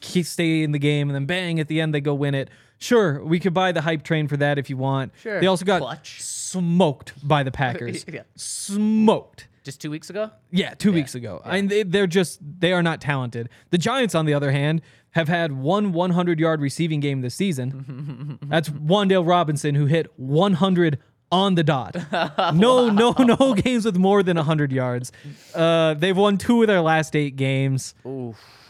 [0.00, 2.50] stay in the game and then bang at the end they go win it.
[2.78, 5.12] Sure, we could buy the hype train for that if you want.
[5.20, 5.40] Sure.
[5.40, 6.22] They also got Clutch.
[6.22, 8.04] smoked by the Packers.
[8.12, 8.22] Yeah.
[8.36, 9.48] Smoked.
[9.64, 10.30] Just two weeks ago?
[10.50, 11.42] Yeah, two weeks ago.
[11.44, 13.48] I And they, they're just they are not talented.
[13.70, 14.80] The Giants, on the other hand,
[15.10, 18.38] have had one 100 yard receiving game this season.
[18.46, 20.98] That's Wan'Dale Robinson who hit 100
[21.30, 21.96] on the dot.
[22.54, 25.12] No, no, no games with more than 100 yards.
[25.54, 27.94] Uh, they've won two of their last eight games.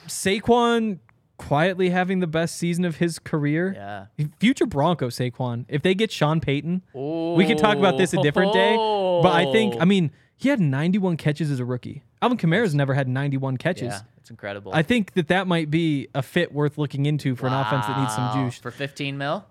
[0.07, 0.99] Saquon
[1.37, 3.73] quietly having the best season of his career.
[4.19, 4.27] Yeah.
[4.41, 5.65] Future Bronco Saquon.
[5.69, 8.75] If they get Sean Payton, we could talk about this a different day.
[8.77, 12.03] But I think, I mean, he had 91 catches as a rookie.
[12.21, 13.89] Alvin Kamara's never had 91 catches.
[13.93, 14.73] Yeah, it's incredible.
[14.75, 17.99] I think that that might be a fit worth looking into for an offense that
[18.01, 18.59] needs some juice.
[18.59, 19.45] For 15 mil?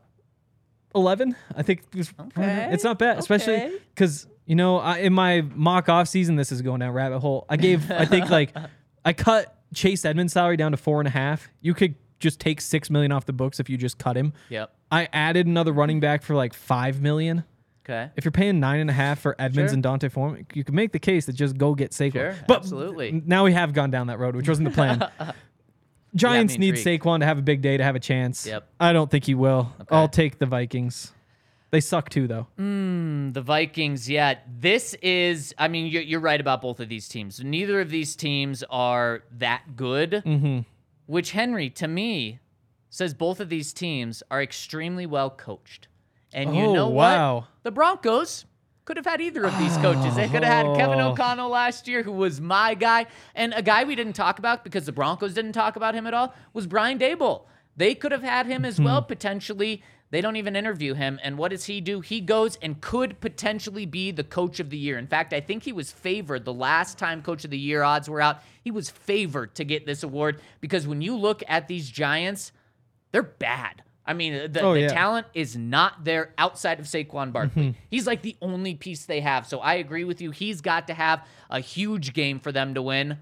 [0.97, 3.77] 11, I think it's, Okay, it's not bad, especially okay.
[3.95, 7.45] because you know I, in my mock off season, this is going down rabbit hole.
[7.49, 8.55] I gave, I think like
[9.05, 11.49] I cut Chase Edmonds' salary down to four and a half.
[11.61, 14.33] You could just take six million off the books if you just cut him.
[14.49, 14.73] Yep.
[14.91, 17.43] I added another running back for like five million.
[17.85, 18.09] Okay.
[18.17, 19.75] If you're paying nine and a half for Edmonds Sure.
[19.75, 22.11] and Dante Form, you could make the case that just go get Saquon.
[22.13, 23.21] Sure, but absolutely.
[23.25, 25.07] Now we have gone down that road, which wasn't the plan.
[26.15, 27.03] Giants need intrigued.
[27.03, 28.45] Saquon to have a big day to have a chance.
[28.45, 28.67] Yep.
[28.79, 29.71] I don't think he will.
[29.91, 31.11] I'll take the Vikings.
[31.69, 32.47] They suck too, though.
[32.57, 34.35] The Vikings, yeah.
[34.59, 37.43] This is, I mean, you're, you're right about both of these teams.
[37.43, 40.59] Neither of these teams are that good, Mm-hmm.
[41.07, 42.39] which Henry, to me,
[42.89, 45.89] says both of these teams are extremely well coached.
[46.33, 47.35] And you Oh, know wow.
[47.35, 47.45] what?
[47.63, 48.45] The Broncos
[48.87, 50.15] could have had either of these coaches.
[50.15, 51.09] They could have had Kevin Oh.
[51.09, 53.07] O'Connell last year, who was my guy.
[53.35, 56.13] And a guy we didn't talk about because the Broncos didn't talk about him at
[56.13, 57.41] all was Brian Daboll.
[57.75, 59.07] They could have had him as well, hmm.
[59.07, 59.83] potentially.
[60.09, 61.19] They don't even interview him.
[61.21, 61.99] And what does he do?
[61.99, 64.97] He goes and could potentially be the coach of the year.
[64.97, 68.09] In fact, I think he was favored the last time coach of the year odds
[68.09, 68.41] were out.
[68.63, 72.53] He was favored to get this award because when you look at these Giants,
[73.11, 73.83] they're bad.
[74.07, 74.87] I mean, the, Oh, the yeah.
[74.87, 77.61] talent is not there outside of Saquon Barkley.
[77.63, 77.79] Mm-hmm.
[77.91, 79.45] He's like the only piece they have.
[79.45, 80.31] So I agree with you.
[80.31, 83.17] He's got to have a huge game for them to win.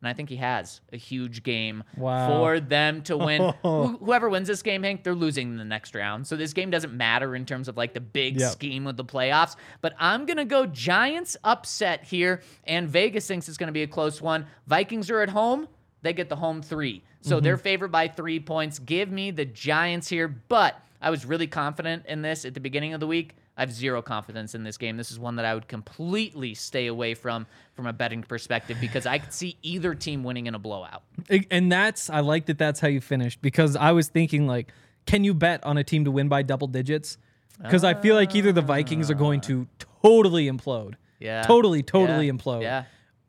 [0.00, 2.28] And I think he has a huge game Wow.
[2.28, 3.52] for them to win.
[3.62, 6.24] Who- Whoever wins this game, Hank, they're losing in the next round.
[6.24, 8.52] So this game doesn't matter in terms of like the big Yep.
[8.52, 9.56] scheme of the playoffs.
[9.80, 12.42] But I'm going to go Giants upset here.
[12.64, 14.46] And Vegas thinks it's going to be a close one.
[14.68, 15.66] Vikings are at home.
[16.02, 17.02] They get the home three.
[17.20, 17.44] So mm-hmm.
[17.44, 18.78] they're favored by three points.
[18.78, 20.28] Give me the Giants here.
[20.28, 23.34] But I was really confident in this at the beginning of the week.
[23.56, 24.96] I have zero confidence in this game.
[24.96, 29.04] This is one that I would completely stay away from from a betting perspective because
[29.04, 31.02] I could see either team winning in a blowout.
[31.50, 34.72] And that's I like that that's how you finished because I was thinking like,
[35.06, 37.18] can you bet on a team to win by double digits?
[37.60, 39.66] Because I feel like either the Vikings are going to
[40.02, 40.94] totally implode.
[41.18, 41.42] Yeah.
[41.42, 42.32] Totally, totally Yeah.
[42.32, 42.62] implode.
[42.62, 42.84] Yeah.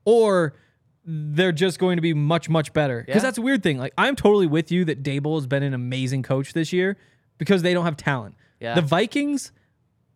[0.05, 0.53] Or
[1.12, 3.01] they're just going to be much, much better.
[3.03, 3.28] Because Yeah.
[3.28, 3.78] that's a weird thing.
[3.80, 6.97] Like I'm totally with you that Daboll has been an amazing coach this year
[7.39, 8.36] because they don't have talent.
[8.60, 8.76] Yeah.
[8.76, 9.51] The Vikings,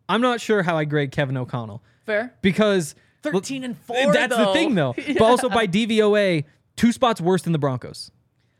[0.08, 2.34] I'm not sure how I grade Kevin O'Connell Fair.
[2.42, 4.94] because 13 and 4 that's the thing though.
[5.08, 6.44] But also by DVOA,
[6.76, 8.10] two spots worse than the Broncos.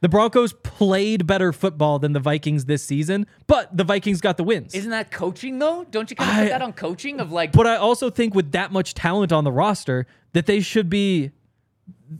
[0.00, 4.44] The Broncos played better football than the Vikings this season, but the Vikings got the
[4.44, 4.74] wins.
[4.74, 5.84] Isn't that coaching though?
[5.90, 8.34] Don't you kind of I- put that on coaching of like But I also think
[8.34, 11.30] with that much talent on the roster that they should be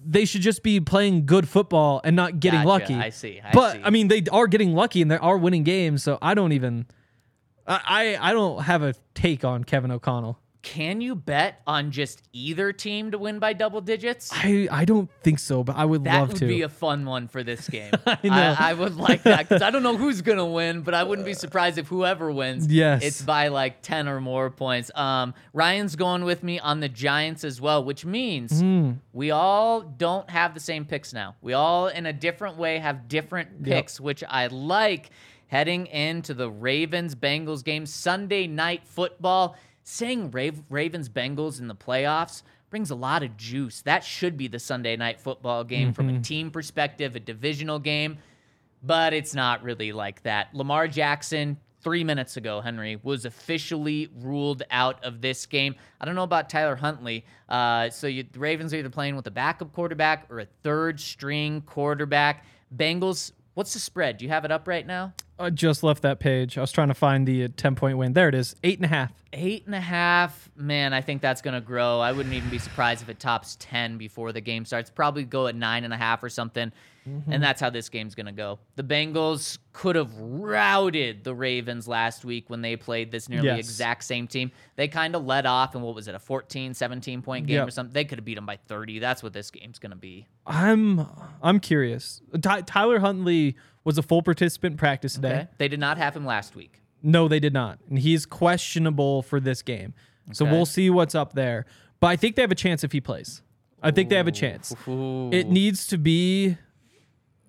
[0.04, 2.68] they should just be playing good football and not getting Gotcha.
[2.68, 2.94] lucky.
[2.94, 3.40] I see.
[3.42, 3.80] I but see.
[3.84, 6.86] I mean they are getting lucky and they are winning games, so I don't even
[7.66, 10.38] I I, I don't have a take on Kevin O'Connell.
[10.64, 14.30] Can you bet on just either team to win by double digits?
[14.32, 16.40] I I don't think so, but I would That love would to.
[16.40, 17.92] That would be a fun one for this game.
[18.06, 18.56] I, know.
[18.58, 21.34] I, would like that because I don't know who's gonna win, but I wouldn't be
[21.34, 23.04] surprised if whoever wins, Yes.
[23.04, 24.90] it's by like ten or more points.
[24.94, 28.92] Um, Ryan's going with me on the Giants as well, which means Hmm.
[29.12, 31.36] we all don't have the same picks now.
[31.42, 35.10] We all, in a different way, have different picks, which I like.
[35.48, 39.56] Heading into the Ravens Bengals game, Sunday night football.
[39.84, 43.82] Saying Rav- Ravens Bengals in the playoffs brings a lot of juice.
[43.82, 48.18] That should be the Sunday night football game from a team perspective, a divisional game,
[48.82, 50.52] but it's not really like that.
[50.54, 55.76] Lamar Jackson, three minutes ago, Henry, was officially ruled out of this game.
[56.00, 57.24] I don't know about Tyler Huntley.
[57.48, 60.98] Uh, so you, the Ravens are either playing with a backup quarterback or a third
[60.98, 62.44] string quarterback.
[62.74, 64.16] Bengals, what's the spread?
[64.16, 65.12] Do you have it up right now?
[65.38, 66.56] I just left that page.
[66.56, 68.12] I was trying to find the uh, 10 point win.
[68.12, 68.54] There it is.
[68.62, 69.12] Eight and a half.
[69.32, 70.48] Eight and a half.
[70.54, 71.98] Man, I think that's going to grow.
[71.98, 74.90] I wouldn't even be surprised if it tops 10 before the game starts.
[74.90, 76.72] Probably go at nine and a half or something.
[77.28, 78.60] And that's how this game's going to go.
[78.76, 83.58] The Bengals could have routed the Ravens last week when they played this nearly Yes.
[83.58, 84.50] exact same team.
[84.76, 87.68] They kind of let off, and what was it, a 14, 17 point game Yep.
[87.68, 87.92] or something?
[87.92, 89.00] They could have beat them by 30.
[89.00, 90.26] That's what this game's going to be.
[90.46, 91.06] I'm
[91.42, 92.22] I'm curious.
[92.40, 95.28] Ty- Tyler Huntley was a full participant practice today.
[95.34, 95.48] Okay?
[95.58, 96.80] They did not have him last week.
[97.02, 97.78] No, they did not.
[97.88, 99.94] And he's questionable for this game.
[100.32, 100.52] So Okay.
[100.54, 101.66] we'll see what's up there.
[102.00, 103.42] But I think they have a chance if he plays.
[103.82, 104.74] I think they have a chance.
[104.88, 105.28] Ooh.
[105.30, 106.56] It needs to be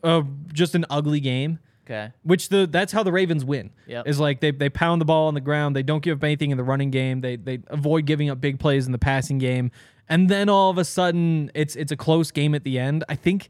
[0.03, 1.59] uh, just an ugly game.
[1.85, 2.11] Okay.
[2.23, 3.69] Which the that's how the Ravens win.
[3.87, 4.07] Yep.
[4.07, 5.75] Is like they they pound the ball on the ground.
[5.75, 7.21] They don't give up anything in the running game.
[7.21, 9.71] They they avoid giving up big plays in the passing game.
[10.09, 13.03] And then all of a sudden it's it's a close game at the end.
[13.07, 13.49] I think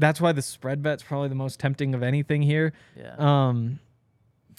[0.00, 2.72] that's why the spread bet's probably the most tempting of anything here.
[2.96, 3.14] Yeah.
[3.18, 3.78] Um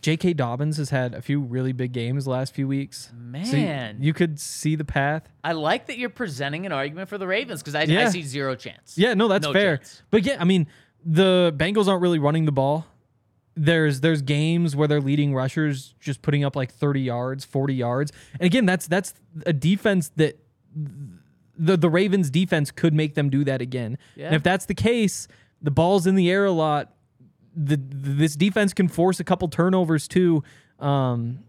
[0.01, 0.33] J.K.
[0.33, 3.11] Dobbins has had a few really big games the last few weeks.
[3.11, 3.13] So
[3.55, 3.97] you- Man.
[4.01, 5.29] you, could see the path.
[5.43, 8.55] I like that you're presenting an argument for the Ravens because I, I see zero
[8.55, 8.97] chance.
[8.97, 9.77] Yeah, no, that's No fair.
[9.77, 10.01] chance.
[10.09, 10.65] But yeah, I mean,
[11.05, 12.87] the Bengals aren't really running the ball.
[13.55, 18.11] There's there's games where they're leading rushers just putting up like 30 yards, 40 yards.
[18.39, 19.13] And again, that's that's
[19.45, 20.39] a defense that
[21.61, 23.97] the the Ravens defense could make them do that again.
[24.15, 24.27] Yeah.
[24.27, 25.27] And if that's the case,
[25.61, 26.93] the ball's in the air a lot.
[27.55, 30.43] The, this defense can force a couple turnovers too.
[30.79, 31.39] Um,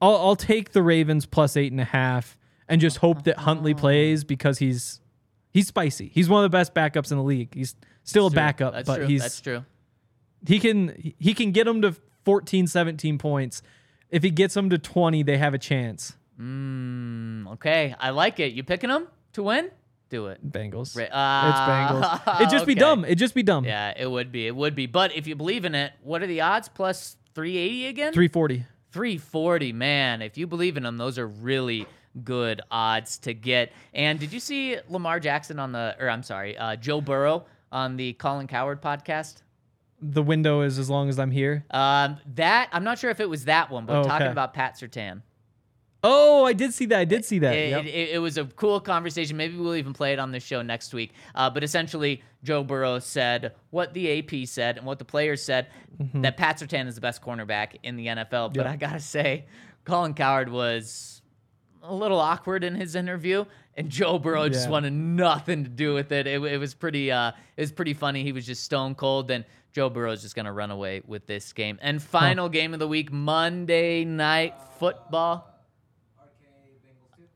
[0.00, 2.36] I'll, I'll take the Ravens plus eight and a half
[2.68, 5.00] and just hope that Huntley plays because he's
[5.50, 6.10] he's spicy.
[6.14, 7.54] He's one of the best backups in the league.
[7.54, 7.74] He's
[8.04, 9.06] still a backup, That's but true.
[9.06, 9.64] he's That's true.
[10.46, 13.62] he can he can get them to 14, 17 points.
[14.10, 16.16] If he gets them to 20, they have a chance.
[16.38, 18.52] Mm, okay, I like it.
[18.52, 19.70] You picking them to win?
[20.08, 20.46] Do it.
[20.46, 20.94] Bengals.
[20.96, 22.36] Ra- it's Ah, Bengals.
[22.40, 23.04] It'd just be dumb.
[23.04, 23.64] It'd just be dumb.
[23.64, 24.46] Yeah, it would be.
[24.46, 24.86] It would be.
[24.86, 26.68] But if you believe in it, what are the odds?
[26.68, 28.12] Plus 380 again?
[28.12, 28.66] 340.
[28.92, 30.20] 340, man.
[30.22, 31.86] If you believe in them, those are really
[32.24, 33.72] good odds to get.
[33.94, 37.96] And did you see Lamar Jackson on the, or I'm sorry, uh, Joe Burrow on
[37.96, 39.36] the Colin Cowherd podcast?
[40.02, 41.64] The window is as long as I'm here.
[41.70, 44.74] Um, that I'm not sure if it was that one, but Oh, talking about Pat
[44.78, 45.22] Surtain.
[46.04, 46.98] Oh, I did see that.
[46.98, 47.54] I did see that.
[47.54, 47.84] It, Yep.
[47.84, 49.36] it, it was a cool conversation.
[49.36, 51.12] Maybe we'll even play it on the show next week.
[51.34, 55.68] Uh, but essentially, Joe Burrow said what the AP said and what the players said
[56.14, 58.52] that Pat Surtain is the best cornerback in the NFL.
[58.54, 59.44] But I gotta say,
[59.84, 61.22] Colin Cowherd was
[61.84, 63.44] a little awkward in his interview,
[63.76, 64.70] and Joe Burrow just Yeah.
[64.70, 66.26] wanted nothing to do with it.
[66.26, 68.22] It, it was pretty, uh, it was pretty funny.
[68.24, 71.78] He was just stone cold, and Joe Burrow's just gonna run away with this game.
[71.82, 75.48] And final game of the week, Monday Night Football.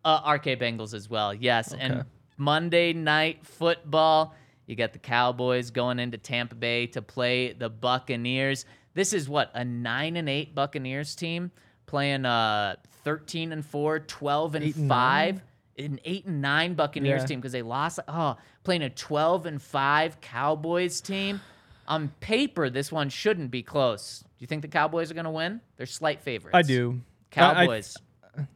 [0.07, 1.75] Uh, RK Bengals as well, yes.
[1.77, 2.05] And
[2.37, 4.37] Monday Night Football,
[4.67, 8.67] you got the Cowboys going into Tampa Bay to play the Buccaneers.
[8.95, 11.51] This is what a nine and eight Buccaneers team
[11.87, 15.43] playing uh 13 and 4, 12 and, Eight and 5,
[15.79, 17.27] an 8 and 9 Buccaneers Yeah.
[17.27, 21.41] team because they lost oh, playing a 12 and 5 Cowboys team.
[21.89, 24.21] On paper, this one shouldn't be close.
[24.21, 25.61] Do you think the Cowboys are going to win?
[25.77, 26.57] They're slight favorites.
[26.57, 27.01] I do.
[27.31, 27.97] Cowboys.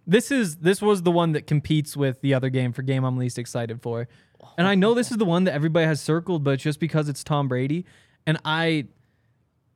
[0.07, 3.16] This is this was the one that competes with the other game for game I'm
[3.16, 4.09] least excited for.
[4.57, 7.22] And I know this is the one that everybody has circled, but just because it's
[7.22, 7.85] Tom Brady.
[8.26, 8.87] And I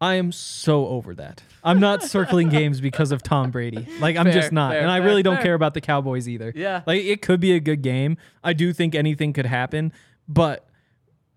[0.00, 1.42] I am so over that.
[1.62, 3.86] I'm not circling games because of Tom Brady.
[4.00, 4.72] Like I'm Fair, just not.
[4.72, 6.52] fair, and I fair, really don't care about the Cowboys either.
[6.55, 6.82] Yeah.
[6.86, 8.16] Like it could be a good game.
[8.42, 9.92] I do think anything could happen,
[10.28, 10.68] but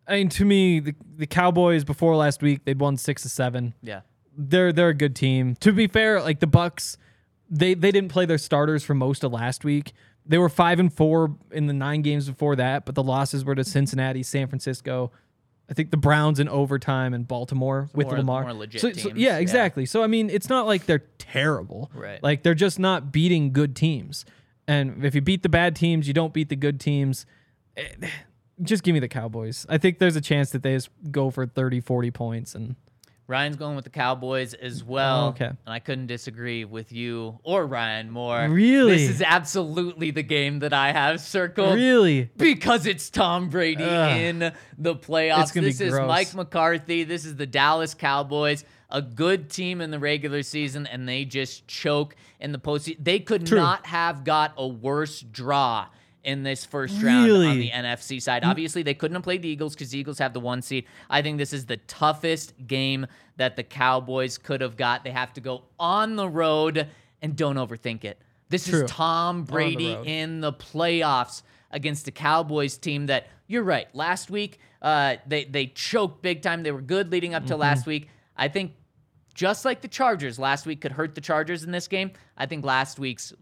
[0.08, 3.74] I mean to me the, the Cowboys before last week they'd won 6 to 7
[3.82, 4.02] yeah.
[4.38, 5.56] they're they're a good team.
[5.62, 6.98] To be fair, like the Bucs,
[7.50, 9.94] they they didn't play their starters for most of last week.
[10.26, 13.56] They were five and four in the nine games before that, but the losses were
[13.56, 15.10] to Cincinnati, San Francisco,
[15.70, 18.44] I think the Browns in overtime, and Baltimore with more- Lamar.
[18.44, 19.38] more legit So- so- teams, yeah, yeah.
[19.38, 19.86] exactly.
[19.86, 21.90] So I mean, it's not like they're terrible.
[21.94, 22.22] Right.
[22.22, 24.26] Like they're just not beating good teams.
[24.68, 27.26] And if you beat the bad teams, you don't beat the good teams.
[27.78, 27.88] Eh,
[28.64, 29.68] Just give me the Cowboys.
[29.70, 32.56] I think there's a chance that they just go for 30, 40 points.
[32.56, 32.76] And
[33.28, 35.28] Ryan's going with the Cowboys as oh, well.
[35.30, 35.46] Okay.
[35.48, 38.48] And I couldn't disagree with you or Ryan more.
[38.48, 38.96] Really?
[38.96, 41.76] This is absolutely the game that I have circled.
[41.76, 44.18] really, Because it's Tom Brady Ugh.
[44.18, 44.40] in
[44.78, 45.44] the playoffs.
[45.44, 46.08] It's gonna be this is gross.
[46.08, 47.04] Mike McCarthy.
[47.04, 51.68] This is the Dallas Cowboys, a good team in the regular season, and they just
[51.68, 53.04] choke in the postseason.
[53.04, 53.58] They could True.
[53.58, 55.88] not have got a worse draw
[56.28, 58.44] in this first round on the NFC side.
[58.44, 60.86] Obviously, they couldn't have played the Eagles because the Eagles have the one seed.
[61.10, 63.08] I think this is the toughest game
[63.38, 65.04] that the Cowboys could have got.
[65.04, 66.88] They have to go on the road
[67.22, 68.22] and don't overthink it.
[68.50, 68.84] This True.
[68.84, 70.06] is Tom Brady road.
[70.06, 73.88] in the playoffs against the Cowboys team that you're right.
[73.96, 76.64] Last week, uh, they they choked big time.
[76.64, 77.62] They were good leading up to Mm-hmm.
[77.62, 78.10] last week.
[78.36, 78.74] I think
[79.34, 82.12] just like the Chargers last week could hurt the Chargers in this game.
[82.38, 83.34] I think last week's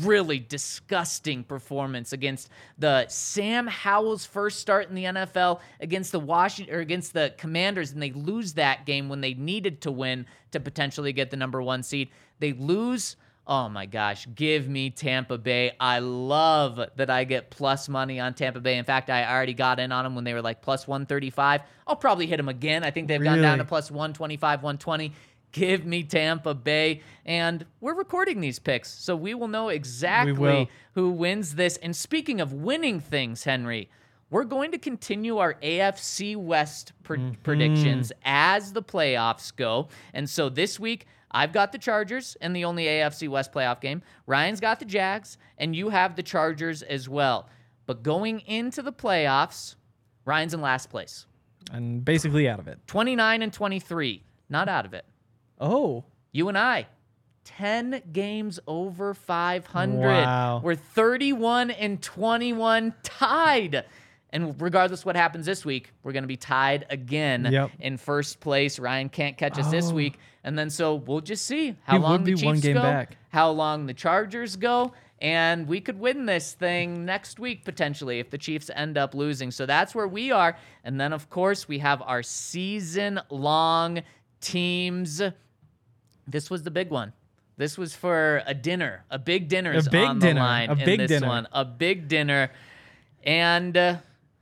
[0.00, 6.74] really disgusting performance against the Sam Howell's first start in the NFL against the Washington
[6.74, 10.60] or against the Commanders and they lose that game when they needed to win to
[10.60, 12.10] potentially get the number 1 seed.
[12.38, 13.16] They lose
[13.46, 15.72] Oh my gosh, give me Tampa Bay.
[15.78, 18.78] I love that I get plus money on Tampa Bay.
[18.78, 21.60] In fact, I already got in on them when they were like plus 135.
[21.86, 22.84] I'll probably hit them again.
[22.84, 25.12] I think they've gone down to plus 125, 120.
[25.54, 27.00] Give me Tampa Bay.
[27.24, 30.68] And we're recording these picks, so we will know exactly will.
[30.94, 31.76] who wins this.
[31.76, 33.88] And speaking of winning things, Henry,
[34.30, 37.32] we're going to continue our AFC West pr- Mm-hmm.
[37.44, 39.88] predictions as the playoffs go.
[40.12, 44.02] And so this week, I've got the Chargers in the only AFC West playoff game.
[44.26, 47.48] Ryan's got the Jags, and you have the Chargers as well.
[47.86, 49.76] But going into the playoffs,
[50.24, 51.26] Ryan's in last place.
[51.70, 52.80] and basically out of it.
[52.88, 55.04] 29 and 23, not out of it.
[55.60, 56.86] Oh, You and I,
[57.44, 60.00] 10 games over 500.
[60.00, 60.60] Wow.
[60.64, 63.84] We're 31 and 21 tied.
[64.30, 67.70] And regardless what happens this week, we're going to be tied again Yep.
[67.78, 68.80] in first place.
[68.80, 69.94] Ryan can't catch us this Oh.
[69.94, 70.18] week.
[70.42, 73.16] And then so we'll just see how He long the Chiefs go, back.
[73.28, 74.92] how long the Chargers go,
[75.22, 79.52] and we could win this thing next week potentially if the Chiefs end up losing.
[79.52, 80.56] So that's where we are.
[80.82, 84.02] And then of course we have our season long
[84.40, 85.22] teams.
[86.26, 87.12] This was the big one.
[87.56, 90.72] This was for a dinner, a big dinner, A big on the dinner, line a
[90.72, 91.28] in big this dinner.
[91.28, 92.50] one, a big dinner,
[93.22, 93.96] and uh,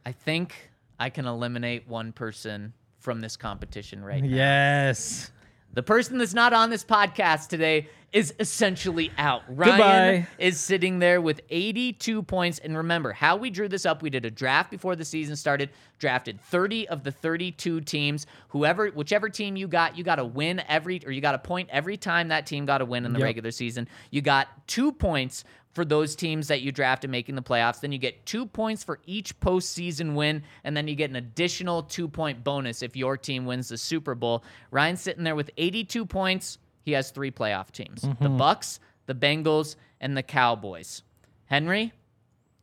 [0.07, 4.28] I think I can eliminate one person from this competition right now.
[4.35, 5.30] yes.
[5.75, 9.43] The person that's not on this podcast today is essentially out.
[9.49, 10.27] Ryan Goodbye.
[10.39, 12.59] is sitting there with 82 points.
[12.59, 15.70] And remember, how we drew this up, we did a draft before the season started,
[15.99, 18.27] drafted 30 of the 32 teams.
[18.49, 21.70] Whoever, whichever team you got, you got to win every, or you got a point
[21.73, 23.25] every time that team got a win in the Yep.
[23.25, 23.89] regular season.
[24.11, 25.43] You got two points
[25.73, 27.81] for those teams that you draft and making the playoffs.
[27.81, 31.83] Then you get two points for each postseason win, and then you get an additional
[31.83, 34.45] two point bonus if your team wins the Super Bowl.
[34.70, 36.59] Ryan's sitting there with 82 points.
[36.85, 38.41] He has three playoff teams: the mm-hmm.
[38.41, 41.03] Bucs, the Bengals, and the Cowboys.
[41.47, 41.93] Henry,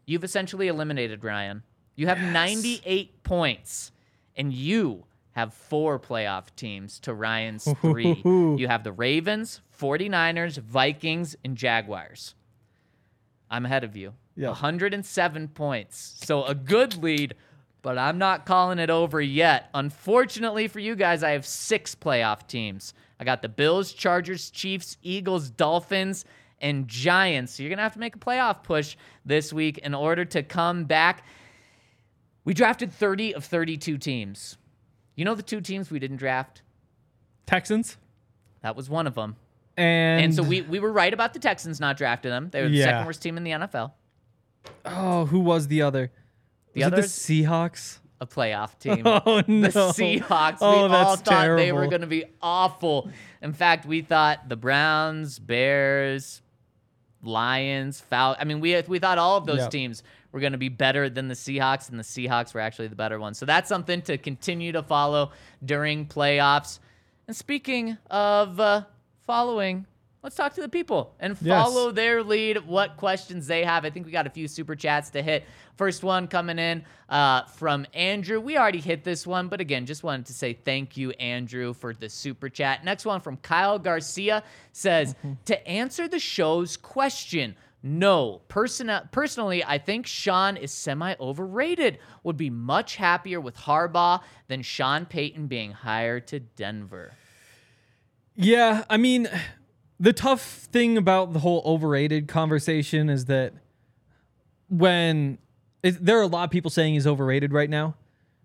[0.05, 1.63] you've essentially eliminated Ryan.
[1.95, 3.91] You have 98 points,
[4.35, 8.21] and you have four playoff teams to Ryan's three.
[8.25, 12.35] you have the Ravens, 49ers, Vikings, and Jaguars.
[13.49, 14.13] I'm ahead of you.
[14.35, 14.49] Yeah.
[14.49, 16.21] 107 points.
[16.23, 17.35] So a good lead,
[17.81, 19.69] but I'm not calling it over yet.
[19.73, 22.93] Unfortunately for you guys, I have six playoff teams.
[23.19, 26.25] I got the Bills, Chargers, Chiefs, Eagles, Dolphins,
[26.61, 27.53] and Giants.
[27.53, 28.95] So you're going to have to make a playoff push
[29.25, 31.25] this week in order to come back.
[32.45, 34.57] We drafted 30 of 32 teams.
[35.15, 36.61] You know the two teams we didn't draft?
[37.45, 37.97] Texans.
[38.61, 39.35] That was one of them.
[39.79, 42.49] And, And so we, we were right about the Texans not drafting them.
[42.51, 42.85] They were the Yeah.
[42.85, 43.91] second worst team in the NFL.
[44.85, 46.11] oh, who was the other?
[46.73, 47.99] The was it the Seahawks?
[48.21, 49.03] A playoff team.
[49.07, 49.67] Oh no.
[49.69, 50.57] The Seahawks.
[50.59, 53.09] Oh, we all thought they were going to be awful.
[53.41, 56.41] In fact, we thought the Browns, Bears,
[57.21, 58.35] Lions, Foul.
[58.39, 59.71] I mean, we we thought all of those Yep.
[59.71, 62.95] teams were going to be better than the Seahawks, and the Seahawks were actually the
[62.95, 63.37] better ones.
[63.37, 65.31] So that's something to continue to follow
[65.63, 66.79] during playoffs.
[67.27, 68.83] And speaking of uh,
[69.33, 69.85] following,
[70.23, 71.63] let's talk to the people and Yes.
[71.63, 72.65] follow their lead.
[72.65, 73.85] What questions they have?
[73.85, 75.43] I think we got a few super chats to hit.
[75.75, 78.39] First one coming in uh, from Andrew.
[78.39, 81.93] We already hit this one, but again, just wanted to say thank you, Andrew, for
[81.93, 82.83] the super chat.
[82.83, 85.13] Next one from Kyle Garcia says
[85.45, 87.55] to answer the show's question.
[87.83, 91.99] No, person- personally, I think Sean is semi overrated.
[92.23, 97.13] Would be much happier with Harbaugh than Sean Payton being hired to Denver.
[98.41, 99.27] Yeah, I mean,
[99.99, 103.53] the tough thing about the whole overrated conversation is that
[104.69, 105.39] when
[105.83, 107.95] it, there are a lot of people saying he's overrated right now,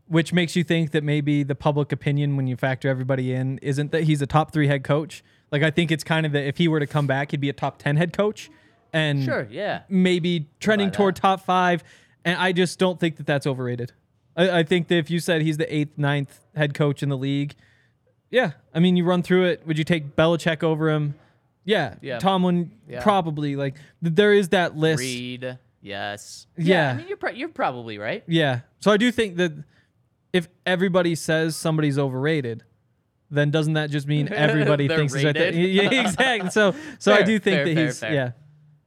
[0.09, 3.93] which makes you think that maybe the public opinion, when you factor everybody in, isn't
[3.93, 5.23] that he's a top three head coach.
[5.53, 7.49] Like I think it's kind of that if he were to come back, he'd be
[7.49, 8.51] a top ten head coach,
[8.93, 9.83] and Sure, yeah.
[9.89, 11.85] maybe trending toward top five.
[12.25, 13.93] And I just don't think that that's overrated.
[14.37, 17.17] I, I think that if you said he's the eighth, ninth head coach in the
[17.17, 17.55] league,
[18.35, 18.53] yeah.
[18.75, 19.67] I mean, you run through it.
[19.67, 21.15] Would you take Belichick over him?
[21.65, 21.95] Yeah.
[22.03, 22.19] Yeah.
[22.19, 23.03] Tomlin, Yeah.
[23.03, 23.55] probably.
[23.57, 25.01] Like th- there is that list.
[25.01, 26.47] Reid, yes.
[26.57, 26.91] Yeah.
[26.91, 28.25] I mean, you're pro- you're probably right.
[28.27, 28.61] Yeah.
[28.81, 29.53] So I do think that
[30.33, 32.65] if everybody says somebody's overrated,
[33.31, 35.53] then doesn't that just mean everybody They're thinks he's right there?
[35.53, 35.71] rated.
[35.93, 36.51] Yeah, exactly.
[36.51, 38.13] So so I Fair, do think fair, that fair, he's fair.
[38.13, 38.31] yeah.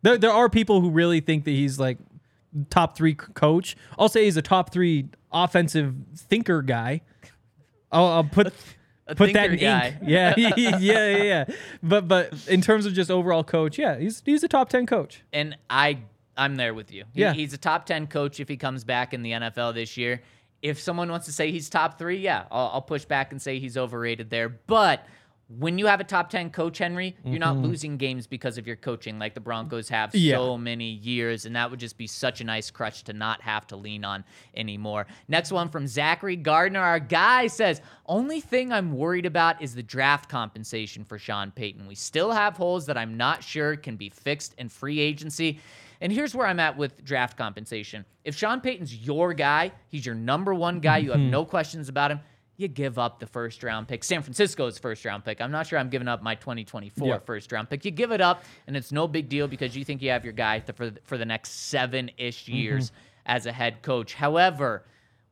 [0.03, 1.97] There there are people who really think that he's like
[2.69, 3.75] top three c- coach.
[3.97, 7.01] I'll say he's a top three offensive thinker guy.
[7.91, 8.53] I'll, I'll put
[9.07, 9.87] A put that in guy.
[9.87, 9.95] ink.
[10.03, 11.45] Yeah, yeah, yeah, yeah.
[11.81, 15.23] But but in terms of just overall coach, yeah, he's he's a top ten coach.
[15.33, 15.99] and I
[16.35, 17.05] I'm there with you.
[17.13, 17.33] He- Yeah.
[17.33, 20.21] he's a top ten coach if he comes back in the NFL this year.
[20.61, 23.59] If someone wants to say he's top three, yeah, I'll, I'll push back and say
[23.59, 24.49] he's overrated there.
[24.49, 25.05] But
[25.49, 28.75] when you have a top ten coach, Henry, you're not losing games because of your
[28.75, 30.17] coaching like the Broncos have Mm-hmm.
[30.17, 30.35] Yeah.
[30.35, 33.65] so many years, and that would just be such a nice crutch to not have
[33.67, 34.25] to lean on
[34.55, 35.07] anymore.
[35.29, 39.83] Next one from Zachary Gardner, our guy says, only thing I'm worried about is the
[39.83, 41.87] draft compensation for Sean Payton.
[41.87, 45.59] We still have holes that I'm not sure can be fixed in free agency.
[46.01, 48.05] And here's where I'm at with draft compensation.
[48.23, 52.11] If Sean Payton's your guy, he's your number one guy, you have no questions about
[52.11, 52.19] him.
[52.59, 54.03] You give up the first round pick.
[54.03, 55.39] San Francisco's first round pick.
[55.41, 57.17] I'm not sure I'm giving up my 2024 Yeah.
[57.19, 57.85] first round pick.
[57.85, 60.33] You give it up, and it's no big deal because you think you have your
[60.33, 62.91] guy for, for the next seven ish years
[63.27, 64.15] as a head coach.
[64.15, 64.83] However,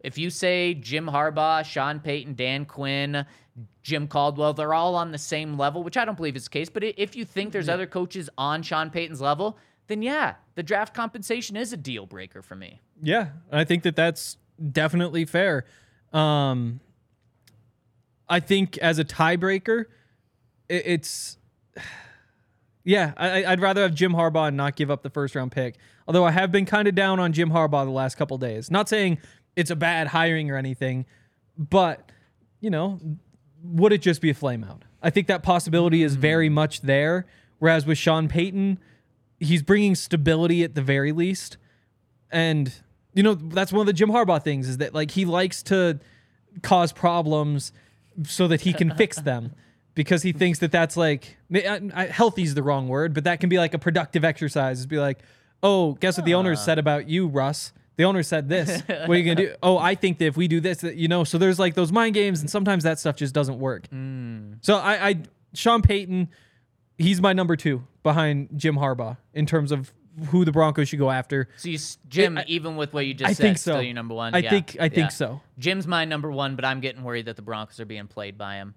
[0.02, 3.26] if you say Jim Harbaugh, Sean Payton, Dan Quinn,
[3.82, 6.70] Jim Caldwell, they're all on the same level, which I don't believe is the case.
[6.70, 9.58] But if you think there's other coaches on Sean Payton's level,
[9.88, 12.82] then yeah, the draft compensation is a deal breaker for me.
[13.02, 14.38] Yeah, I think that that's
[14.72, 15.66] definitely fair.
[16.14, 16.82] Um,
[18.28, 19.86] I think as a tiebreaker,
[20.70, 21.38] it's
[22.84, 23.14] yeah.
[23.18, 25.78] I, I'd rather have Jim Harbaugh and not give up the first round pick.
[26.08, 28.70] Although I have been kind of down on Jim Harbaugh the last couple days.
[28.70, 29.18] Not saying
[29.56, 31.06] it's a bad hiring or anything,
[31.58, 32.12] but
[32.60, 33.00] you know,
[33.64, 34.82] would it just be a flameout?
[35.02, 36.56] I think that possibility is very mm-hmm.
[36.56, 37.26] much there.
[37.60, 38.80] Whereas with Sean Payton,
[39.40, 41.58] he's bringing stability at the very least
[42.36, 42.74] and
[43.14, 46.00] you know that's one of the Jim Harbaugh things is that like he likes to
[46.62, 47.72] cause problems
[48.24, 49.54] so that he can fix them
[49.96, 53.24] because he thinks that that's like I, uh, I, healthy is the wrong word, but
[53.24, 54.80] that can be like a productive exercise.
[54.80, 55.20] Is be like,
[55.64, 57.74] oh, guess what the owner said about you, Russ.
[57.98, 58.84] The owner said this.
[58.88, 59.56] What are you gonna do?
[59.64, 61.24] Oh, I think that if we do this, that you know.
[61.24, 63.90] So there's like those mind games, and sometimes that stuff just doesn't work.
[63.90, 64.58] Mm.
[64.62, 65.16] So I, I,
[65.54, 66.30] Sean Payton,
[66.98, 69.94] he's my number two behind Jim Harbaugh in terms of
[70.28, 71.50] who the Broncos should go after.
[71.58, 73.72] So you, Jim, I- even with what you just I said, think so.
[73.74, 74.34] still your number one.
[74.34, 75.42] I Yeah, think- I think so.
[75.60, 78.56] Jim's my number one, but I'm getting worried that the Broncos are being played by
[78.56, 78.76] him.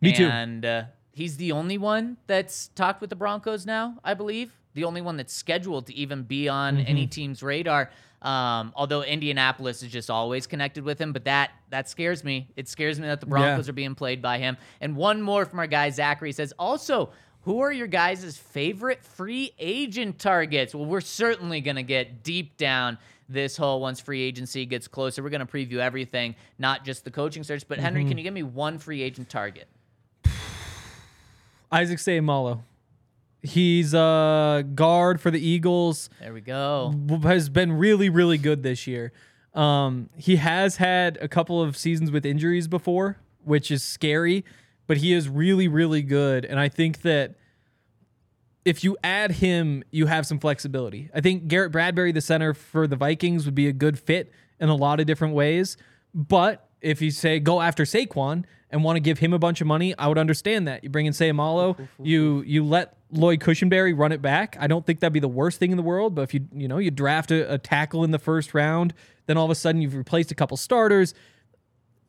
[0.00, 0.26] Me too.
[0.26, 4.52] And uh, he's the only one that's talked with the Broncos now, I believe.
[4.74, 6.86] The only one that's scheduled to even be on Mm-hmm.
[6.88, 7.90] any team's radar.
[8.22, 12.48] Um, although Indianapolis is just always connected with him, but that that scares me.
[12.54, 14.58] It scares me that the Broncos are being played by him.
[14.80, 17.10] And one more from our guy Zachary says, also,
[17.42, 20.74] who are your guys' favorite free agent targets?
[20.74, 25.22] Well, we're certainly gonna get deep down this hole once free agency gets closer.
[25.22, 27.66] We're gonna preview everything, not just the coaching search.
[27.68, 28.08] But Henry, Mm-hmm.
[28.08, 29.68] can you give me one free agent target?
[31.72, 32.62] Isaac Seumalo.
[33.42, 36.10] He's a guard for the Eagles.
[36.20, 36.94] There we go.
[37.22, 39.12] Has been really, really good this year.
[39.54, 44.44] Um, he has had a couple of seasons with injuries before, which is scary,
[44.90, 46.44] but he is really, really good.
[46.44, 47.36] And I think that
[48.64, 51.08] if you add him, you have some flexibility.
[51.14, 54.68] I think Garrett Bradbury, the center for the Vikings, would be a good fit in
[54.68, 55.76] a lot of different ways.
[56.12, 59.68] But if you say go after Saquon and want to give him a bunch of
[59.68, 60.82] money, I would understand that.
[60.82, 64.56] You bring in Seumalo, you you let Lloyd Cushenberry run it back.
[64.58, 66.16] I don't think that'd be the worst thing in the world.
[66.16, 68.92] But if you you know you draft a, a tackle in the first round,
[69.26, 71.14] then all of a sudden you've replaced a couple starters.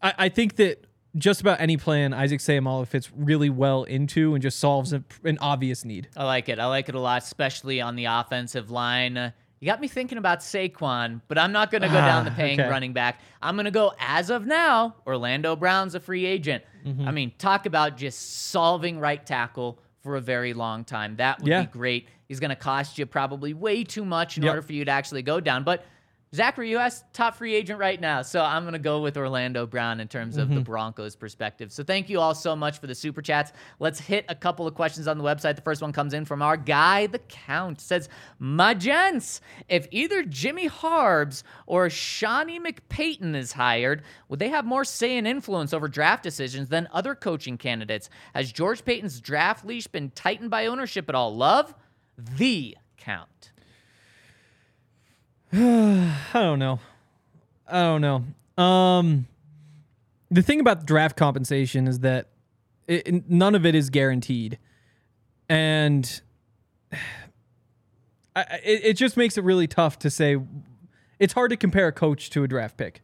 [0.01, 0.87] I, I think that
[1.17, 5.37] just about any plan Isaac Seumalo fits really well into and just solves a, an
[5.39, 6.07] obvious need.
[6.15, 6.59] I like it.
[6.59, 9.33] I like it a lot, especially on the offensive line.
[9.59, 12.33] You got me thinking about Saquon, but I'm not going to go down the Ah,
[12.37, 12.69] paying okay.
[12.69, 13.19] running back.
[13.41, 14.95] I'm going to go as of now.
[15.05, 16.63] Orlando Brown's a free agent.
[16.85, 17.07] Mm-hmm.
[17.07, 21.15] I mean, talk about just solving right tackle for a very long time.
[21.17, 21.61] That would Yeah.
[21.63, 22.07] be great.
[22.27, 24.49] He's going to cost you probably way too much in Yep.
[24.49, 25.85] order for you to actually go down, but
[26.33, 29.99] Zachary, you asked top free agent right now, so I'm gonna go with Orlando Brown
[29.99, 30.55] in terms of Mm-hmm.
[30.55, 31.73] the Broncos' perspective.
[31.73, 33.51] So thank you all so much for the super chats.
[33.79, 35.57] Let's hit a couple of questions on the website.
[35.57, 37.81] The first one comes in from our guy, the Count.
[37.81, 38.07] Says,
[38.39, 44.85] "My gents, if either Jimmy Harbs or Shawnee McPayton is hired, would they have more
[44.85, 48.09] say and influence over draft decisions than other coaching candidates?
[48.33, 51.35] Has George Paton's draft leash been tightened by ownership at all?
[51.35, 51.75] Love,
[52.17, 53.50] the Count."
[55.53, 56.79] I don't know.
[57.67, 58.63] I don't know.
[58.63, 59.27] Um,
[60.29, 62.27] the thing about draft compensation is that
[62.87, 64.57] it, none of it is guaranteed,
[65.49, 66.21] and
[68.35, 70.37] I, it, it just makes it really tough to say.
[71.19, 73.01] It's hard to compare a coach to a draft pick.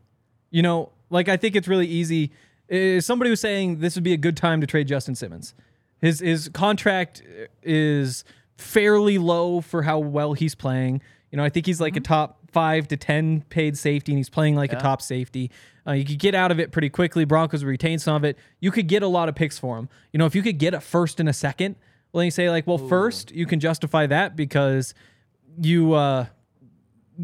[0.49, 2.31] You know, like I think it's really easy.
[2.71, 5.53] Uh, somebody was saying this would be a good time to trade Justin Simmons.
[5.99, 7.23] His his contract
[7.61, 8.23] is
[8.57, 11.01] fairly low for how well he's playing.
[11.31, 14.29] You know, I think he's like a top five to ten paid safety, and he's
[14.29, 15.51] playing like a top safety.
[15.85, 17.23] Uh, you could get out of it pretty quickly.
[17.23, 18.37] Broncos retain some of it.
[18.59, 19.89] You could get a lot of picks for him.
[20.11, 21.75] You know, if you could get a first and a second,
[22.11, 24.93] well, you say like, well, first you can justify that because
[25.61, 26.25] you uh,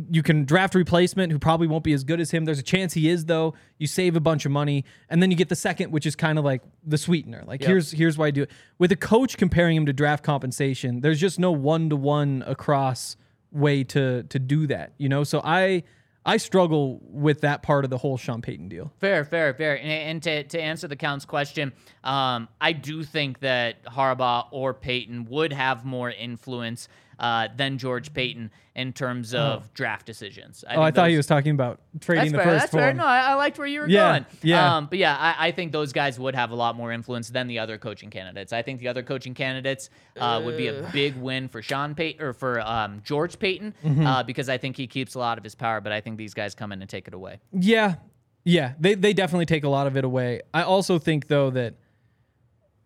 [0.09, 2.45] you can draft a replacement who probably won't be as good as him.
[2.45, 3.53] There's a chance he is though.
[3.77, 6.39] You save a bunch of money, and then you get the second, which is kind
[6.39, 7.43] of like the sweetener.
[7.45, 8.51] Like here's here's why I do it.
[8.77, 13.17] With a coach comparing him to draft compensation, there's just no one to one across
[13.53, 14.93] way to to do that.
[14.97, 15.83] You know, so I
[16.25, 18.91] I struggle with that part of the whole Sean Payton deal.
[18.99, 19.75] Fair, fair, fair.
[19.75, 21.73] And, and to, to answer the count's question,
[22.03, 26.87] um, I do think that Harbaugh or Payton would have more influence
[27.19, 30.63] uh, than George Paton in terms of draft decisions.
[30.69, 32.45] oh, I thought he was talking about trading the fair.
[32.45, 32.93] first That's fair.
[32.93, 34.25] No, I, I liked where you were Yeah, going.
[34.41, 34.77] yeah.
[34.77, 37.45] Um, but yeah, I, I think those guys would have a lot more influence than
[37.47, 38.51] the other coaching candidates.
[38.51, 42.25] I think the other coaching candidates uh, would be a big win for Sean Payton
[42.25, 44.07] or for um, George Paton Mm-hmm.
[44.07, 45.79] uh, because I think he keeps a lot of his power.
[45.79, 47.39] But I think these guys come in and take it away.
[47.51, 47.95] Yeah.
[48.43, 48.73] Yeah.
[48.79, 50.41] They they definitely take a lot of it away.
[50.53, 51.75] I also think though that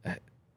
[0.05, 0.15] uh,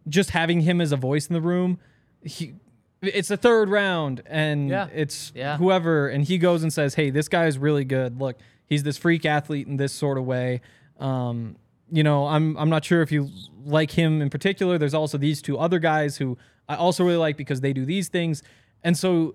[0.09, 1.79] just having him as a voice in the room,
[2.25, 2.55] he
[3.03, 4.89] it's the third round and Yeah.
[4.95, 5.57] it's Yeah.
[5.57, 8.21] whoever and he goes and says, "Hey, this guy is really good.
[8.21, 10.61] Look, he's this freak athlete in this sort of way."
[10.99, 11.57] Um,
[11.91, 13.31] you know, I'm I'm not sure if you
[13.65, 14.79] like him in particular.
[14.79, 16.37] There's also these two other guys who
[16.69, 18.43] I also really like because they do these things.
[18.85, 19.35] And so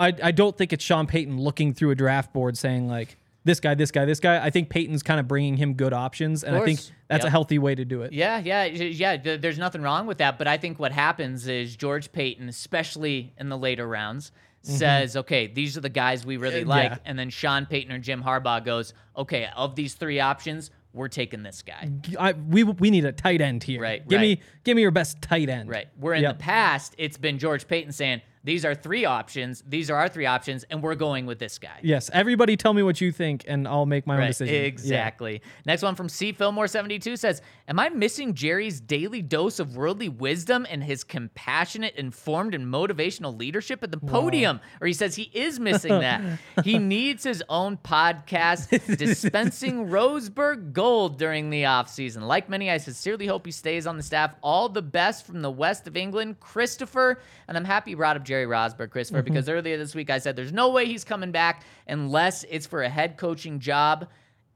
[0.00, 3.58] I, I don't think it's Sean Payton looking through a draft board saying like this
[3.60, 4.44] guy, this guy, this guy.
[4.44, 7.58] I think Paton's kind of bringing him good options, and I think that's a healthy
[7.58, 8.12] way to do it.
[8.12, 9.16] Yeah, yeah, yeah.
[9.16, 13.48] There's nothing wrong with that, but I think what happens is George Paton, especially in
[13.48, 14.30] the later rounds,
[14.64, 14.76] mm-hmm.
[14.76, 16.98] says, "Okay, these are the guys we really like," yeah.
[17.04, 21.42] and then Sean Payton or Jim Harbaugh goes, "Okay, of these three options, we're taking
[21.42, 23.80] this guy." I, we we need a tight end here.
[23.80, 24.38] Right, Give right.
[24.38, 25.70] me give me your best tight end.
[25.70, 25.88] Right.
[25.98, 26.38] Where in Yep.
[26.38, 29.62] the past, it's been George Paton saying, "These are three options.
[29.68, 32.08] These are our three options, and we're going with this guy." Yes.
[32.14, 34.54] Everybody, tell me what you think, and I'll make my own Right, decision.
[34.54, 34.60] Yeah.
[34.62, 35.42] exactly.
[35.66, 39.76] Next one from C Fillmore seventy two says, "Am I missing Jerry's daily dose of
[39.76, 45.14] worldly wisdom and his compassionate, informed, and motivational leadership at the podium?" Or he says
[45.16, 46.22] he is missing that.
[46.64, 52.22] he needs his own podcast, dispensing Rosburg Gold during the off season.
[52.26, 54.34] Like many, I sincerely hope he stays on the staff.
[54.42, 57.20] All the best from the west of England, Christopher.
[57.46, 59.32] And I'm happy you brought up Jerry Rosburg, Christopher, mm-hmm.
[59.32, 62.82] because earlier this week I said there's no way he's coming back unless it's for
[62.82, 64.08] a head coaching job.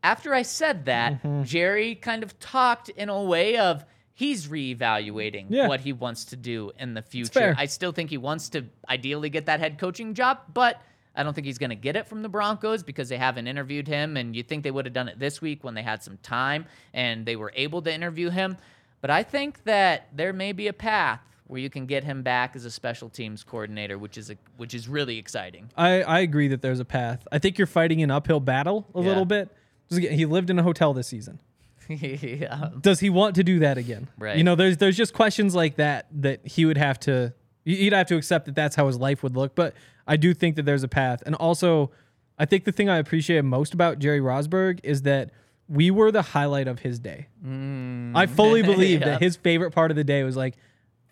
[0.03, 1.45] After I said that, mm-hmm.
[1.45, 5.69] Jerry kind of talked in a way of he's reevaluating Yeah.
[5.69, 7.55] what he wants to do in the future.
[7.57, 10.81] I still think he wants to ideally get that head coaching job, but
[11.15, 13.87] I don't think he's going to get it from the Broncos because they haven't interviewed
[13.87, 14.17] him.
[14.17, 16.67] And you think they would have done it this week when they had some time
[16.95, 18.57] and they were able to interview him.
[19.01, 21.21] But I think that there may be a path
[21.53, 24.73] where you can get him back as a special teams coordinator, which is a, which
[24.75, 25.71] is really exciting.
[25.77, 27.29] I, I agree that there's a path.
[27.31, 29.09] I think you're fighting an uphill battle a Yeah.
[29.09, 29.51] little bit.
[29.91, 31.39] He lived in a hotel this season.
[31.89, 32.71] yeah.
[32.81, 34.09] Does he want to do that again?
[34.19, 34.37] Right.
[34.39, 37.35] You know, there's there's just questions like that that he would have to
[37.65, 39.55] he'd have to accept that that's how his life would look.
[39.55, 39.75] But
[40.07, 41.91] I do think that there's a path, and also
[42.39, 45.31] I think the thing I appreciate most about Jerry Rosburg is that
[45.69, 47.27] we were the highlight of his day.
[47.45, 49.05] I fully believe Mm.
[49.05, 50.55] That his favorite part of the day was like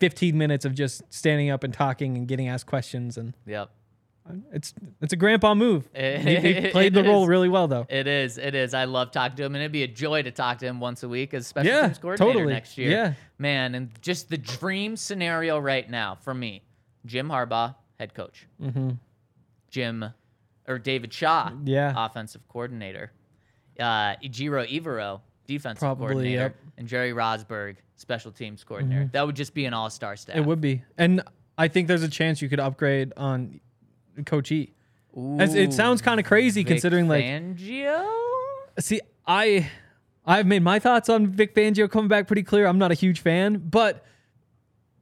[0.01, 3.71] 15 minutes of just standing up and talking and getting asked questions, and Yep.
[4.53, 5.89] it's it's a grandpa move.
[5.95, 7.87] he, he played the role really well, though.
[7.89, 8.39] It is.
[8.39, 8.75] It is.
[8.75, 11.03] I love talking to him, and it'd be a joy to talk to him once
[11.03, 12.53] a week as special Yeah, teams coordinator totally.
[12.53, 12.91] next year.
[12.91, 13.13] Yeah.
[13.39, 16.63] man, and just the dream scenario right now for me:
[17.07, 18.47] Jim Harbaugh, head coach.
[18.63, 18.91] Mm-hmm.
[19.71, 20.05] Jim
[20.69, 21.93] or David Shaw, Yeah.
[21.97, 23.13] offensive coordinator.
[23.79, 25.21] Uh, Ejiro Evero,
[25.51, 26.57] defensive Probably, coordinator, yep.
[26.79, 29.03] and Jerry Rosburg, special teams coordinator.
[29.03, 29.11] Mm-hmm.
[29.13, 30.37] That would just be an all-star staff.
[30.37, 31.23] It would be, and
[31.59, 33.61] I think there's a chance you could upgrade on
[34.25, 34.73] Coach E.
[35.39, 38.09] As- it sounds kind of crazy considering like Fangio?
[38.79, 39.69] See, I
[40.25, 42.67] I've made my thoughts on Vic Fangio coming back pretty clear.
[42.67, 44.05] I'm not a huge fan, but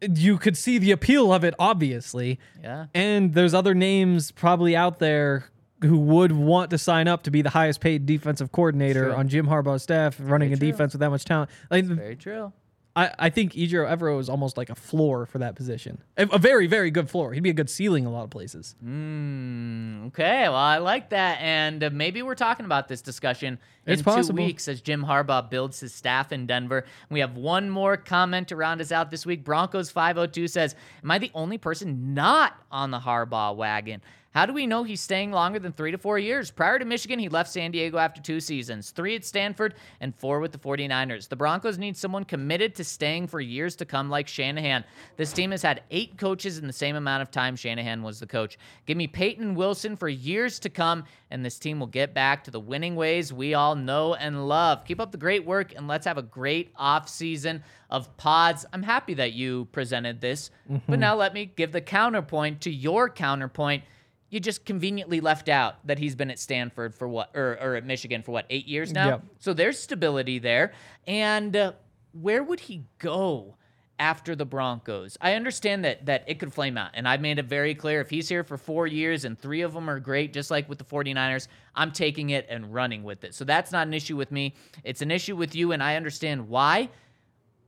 [0.01, 2.39] you could see the appeal of it obviously.
[2.63, 2.87] Yeah.
[2.95, 5.51] And there's other names probably out there
[5.83, 9.15] who would want to sign up to be the highest paid defensive coordinator True.
[9.15, 11.51] on Jim Harbaugh's staff, running a defense with that much talent.
[11.71, 12.53] Like Very true.
[12.99, 16.03] I, I think Ejiro Evero is almost like a floor for that position.
[16.17, 17.33] A, a very, very good floor.
[17.33, 18.75] He'd be a good ceiling in a lot of places.
[18.85, 21.39] Mm, okay, well, I like that.
[21.41, 24.39] And uh, maybe we're talking about this discussion It's in possible.
[24.39, 26.87] two weeks as Jim Harbaugh builds his staff in Denver.
[27.09, 29.45] We have one more comment to round us out this week.
[29.45, 30.75] Broncos 502 says,
[31.05, 34.03] Am I the only person not on the Harbaugh wagon?
[34.33, 36.51] How do we know he's staying longer than three to four years?
[36.51, 40.39] Prior to Michigan, he left San Diego after two seasons, three at Stanford and four
[40.41, 41.29] with the 49ers.
[41.29, 44.85] The Broncos need someone committed to staying for years to come, like Shanahan.
[45.17, 48.27] This team has had eight coaches in the same amount of time Shanahan was the
[48.27, 48.59] coach.
[48.85, 52.51] Give me Peyton Wilson for years to come, and this team will get back to
[52.51, 54.85] the winning ways we all know and love.
[54.85, 58.67] Keep up the great work, and let's have a great offseason of pods.
[58.75, 61.01] I'm happy that you presented this, but mm-hmm.
[61.01, 63.85] now let me give the counterpoint to your counterpoint
[64.31, 67.85] you just conveniently left out that he's been at Stanford for what, or, or at
[67.85, 69.09] Michigan for what, eight years now?
[69.09, 69.23] Yep.
[69.39, 70.73] So there's stability there.
[71.07, 71.73] And uh,
[72.13, 73.55] where would he go
[73.99, 75.17] after the Broncos?
[75.21, 76.91] I understand that that it could flame out.
[76.95, 79.73] And I've made it very clear if he's here for four years and three of
[79.73, 83.35] them are great, just like with the 49ers, I'm taking it and running with it.
[83.35, 84.55] So that's not an issue with me.
[84.85, 86.91] It's an issue with you, and I understand why.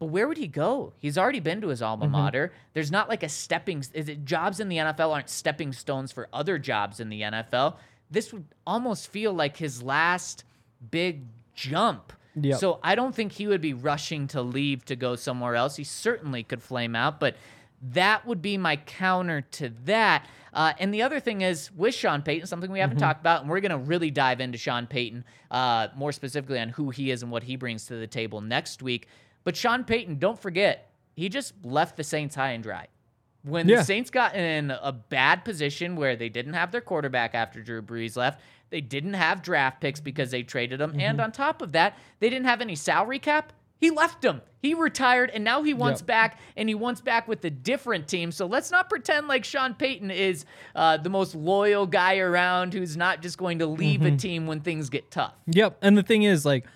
[0.00, 0.94] But where would he go?
[0.98, 2.52] He's already been to his alma mater.
[2.72, 3.84] There's not like a stepping.
[3.92, 7.76] Is it jobs in the NFL aren't stepping stones for other jobs in the NFL?
[8.10, 10.44] This would almost feel like his last
[10.90, 12.14] big jump.
[12.34, 12.58] Yep.
[12.58, 15.76] So I don't think he would be rushing to leave to go somewhere else.
[15.76, 17.36] He certainly could flame out, but
[17.92, 20.26] that would be my counter to that.
[20.54, 23.50] Uh, and the other thing is with Sean Payton, something we haven't talked about, and
[23.50, 27.22] we're going to really dive into Sean Payton uh, more specifically on who he is
[27.22, 29.06] and what he brings to the table next week.
[29.44, 32.86] But Sean Payton, don't forget, he just left the Saints high and dry.
[33.42, 33.76] When Yeah.
[33.76, 37.80] the Saints got in a bad position where they didn't have their quarterback after Drew
[37.80, 41.72] Brees left, they didn't have draft picks because they traded them, and on top of
[41.72, 43.52] that, they didn't have any salary cap.
[43.78, 44.42] He left them.
[44.60, 46.06] He retired, and now he wants Yep.
[46.06, 48.30] back, and he wants back with a different team.
[48.30, 50.44] So let's not pretend like Sean Payton is
[50.74, 54.60] uh, the most loyal guy around who's not just going to leave a team when
[54.60, 55.32] things get tough.
[55.46, 55.78] Yep.
[55.80, 56.66] And the thing is, like,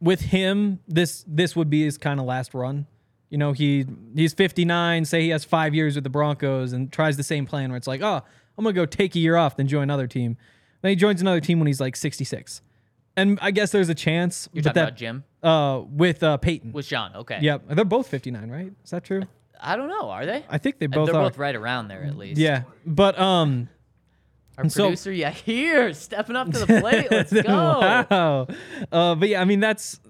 [0.00, 2.86] with him, this this would be his kind of last run.
[3.30, 5.04] You know, he he's 59.
[5.04, 7.86] Say he has five years with the Broncos and tries the same plan where it's
[7.88, 8.22] like, oh,
[8.58, 10.36] I'm gonna go take a year off, then join another team.
[10.82, 12.62] Then he joins another team when he's like 66.
[13.16, 14.48] And I guess there's a chance.
[14.52, 16.72] You're talking that, about Jim Uh, with uh, Payton.
[16.72, 17.14] with Sean.
[17.16, 17.38] Okay.
[17.40, 17.62] Yep.
[17.70, 18.72] They're both 59, right?
[18.84, 19.22] Is that true?
[19.58, 20.10] I don't know.
[20.10, 20.44] Are they?
[20.50, 21.22] I think they Uh, both They're are.
[21.30, 22.38] both right around there at least.
[22.38, 22.64] Yeah.
[22.84, 23.70] But um,
[24.58, 27.10] Our so- producer, yeah, here, stepping up to the plate.
[27.10, 27.42] Let's go.
[28.10, 28.46] wow.
[28.92, 30.00] Uh, but yeah, I mean that's.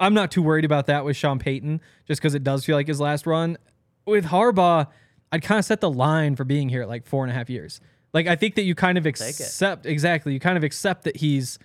[0.00, 2.86] I'm not too worried about that with Sean Payton, just because it does feel like
[2.86, 3.58] his last run.
[4.06, 4.86] With Harbaugh,
[5.32, 7.50] I'd kind of set the line for being here at like four and a half
[7.50, 7.80] years.
[8.14, 10.32] Like I think that you kind of accept exactly.
[10.32, 11.58] You kind of accept that he's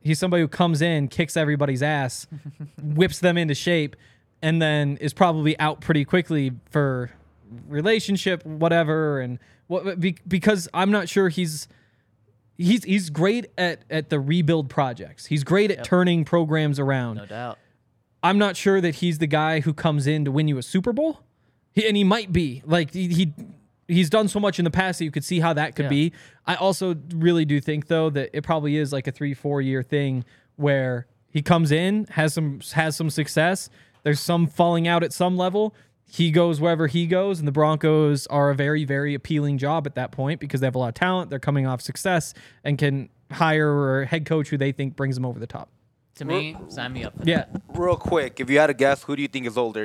[0.00, 2.26] he's somebody who comes in, kicks everybody's ass,
[2.80, 3.96] whips them into shape,
[4.40, 7.10] and then is probably out pretty quickly for
[7.68, 11.68] relationship, whatever, and what be, because I'm not sure he's
[12.58, 15.26] he's he's great at at the rebuild projects.
[15.26, 17.16] He's great at turning programs around.
[17.16, 17.58] No doubt.
[18.22, 20.92] I'm not sure that he's the guy who comes in to win you a Super
[20.92, 21.20] Bowl.
[21.72, 22.62] He, and he might be.
[22.64, 23.32] Like he, he
[23.88, 25.90] he's done so much in the past that you could see how that could Yeah.
[25.90, 26.12] be.
[26.46, 30.24] I also really do think though that it probably is like a 3-4 year thing
[30.56, 33.70] where he comes in, has some has some success,
[34.04, 35.74] there's some falling out at some level.
[36.14, 39.94] He goes wherever he goes, and the Broncos are a very, very appealing job at
[39.94, 41.30] that point because they have a lot of talent.
[41.30, 42.34] They're coming off success
[42.64, 45.70] and can hire a head coach who they think brings them over the top.
[46.16, 47.16] To me, sign me up.
[47.18, 49.84] for Yeah, Real quick, if you had to guess, who do you think is older?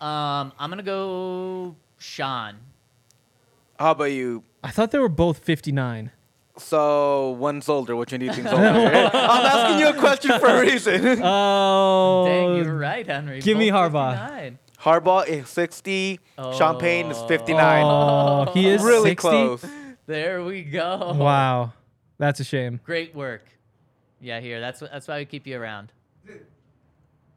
[0.00, 2.56] Um, I'm gonna go Sean.
[3.78, 4.42] How about you?
[4.64, 6.10] I thought they were both 59.
[6.56, 7.94] So one's older.
[7.94, 8.64] Which one do you think is older?
[8.64, 11.20] I'm asking you a question for a reason.
[11.22, 13.40] Oh, Dang, You're right, Henry.
[13.40, 14.18] give me Both Harbaugh.
[14.30, 14.58] 59.
[14.84, 16.20] Harbaugh is 60.
[16.36, 17.84] Sean Payne is 59.
[17.84, 19.16] Oh, he is really 60?
[19.20, 19.64] close.
[20.06, 21.14] There we go.
[21.16, 21.72] Wow,
[22.18, 22.80] that's a shame.
[22.84, 23.46] Great work.
[24.20, 24.60] Yeah, here.
[24.60, 25.90] That's that's why we keep you around.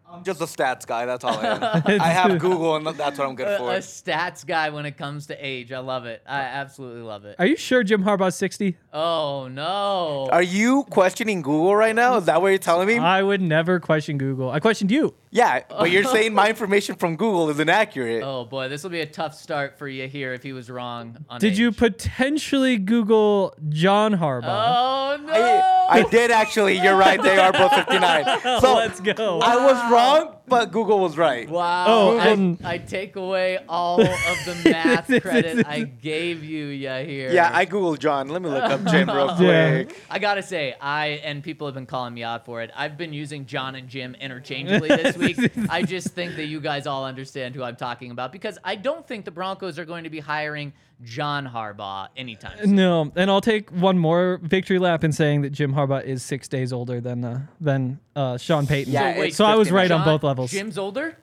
[0.10, 1.06] I'm Just a stats guy.
[1.06, 1.62] That's all I am.
[2.02, 3.74] I have Google, and that's what I'm good A, for.
[3.74, 5.74] a stats guy when it comes to age.
[5.74, 6.22] I love it.
[6.26, 7.36] I absolutely love it.
[7.40, 8.78] Are you sure Jim Harbaugh's 60?
[8.94, 10.30] Oh no.
[10.32, 12.16] Are you questioning Google right now?
[12.18, 12.98] Is that what you're telling me?
[12.98, 14.50] I would never question Google.
[14.50, 15.14] I questioned you.
[15.30, 18.24] Yeah, but you're saying my information from Google is inaccurate.
[18.24, 21.18] Oh boy, this will be a tough start for you here if he was wrong
[21.30, 24.46] on Did you potentially Google John Harbaugh?
[24.46, 25.34] Oh no.
[25.34, 26.80] I, I did actually.
[26.80, 27.22] You're right.
[27.22, 28.26] They are both 59.
[28.62, 29.40] So Let's go.
[29.40, 31.50] I was wrong, but Google was right.
[31.50, 31.86] Wow.
[31.88, 34.08] Oh, I, um, I take away all of
[34.46, 37.32] the math credit I gave you, Yahir.
[37.34, 38.30] Yeah, I googled John.
[38.30, 39.84] Let me look up Jim real Yeah.
[39.84, 40.00] quick.
[40.10, 42.72] I gotta say, I and people have been calling me out for it.
[42.76, 45.38] I've been using John and Jim interchangeably this week.
[45.70, 49.06] I just think that you guys all understand who I'm talking about because I don't
[49.08, 52.76] think the Broncos are going to be hiring John Harbaugh anytime soon.
[52.76, 56.48] No, and I'll take one more victory lap in saying that Jim Harbaugh is six
[56.48, 58.94] days older than uh, than uh, Sean Payton.
[58.94, 59.76] Yeah, So wait, so I was 59.
[59.84, 60.37] right on both levels.
[60.46, 61.18] Jim's older.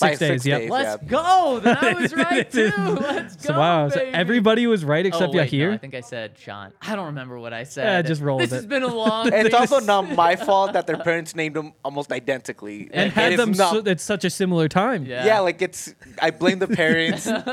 [0.00, 0.28] By six days.
[0.42, 0.60] six Yep.
[0.62, 0.70] days.
[0.70, 1.08] Let's Yeah.
[1.08, 1.60] go.
[1.60, 2.72] Then I was right too.
[2.76, 3.52] Let's go.
[3.52, 6.72] So wow, so everybody was right Oh, except wait, no, I think I said Sean.
[6.82, 7.84] I don't remember what I said.
[7.84, 8.68] Yeah, just roll This with has it.
[8.68, 9.32] been a long.
[9.32, 12.90] And it's also not my fault that their parents named them almost identically.
[12.92, 15.06] and It had is them not- so, at such a similar time.
[15.06, 15.24] Yeah.
[15.24, 15.38] yeah.
[15.38, 15.94] like it's.
[16.20, 17.28] I blame the parents.
[17.28, 17.44] and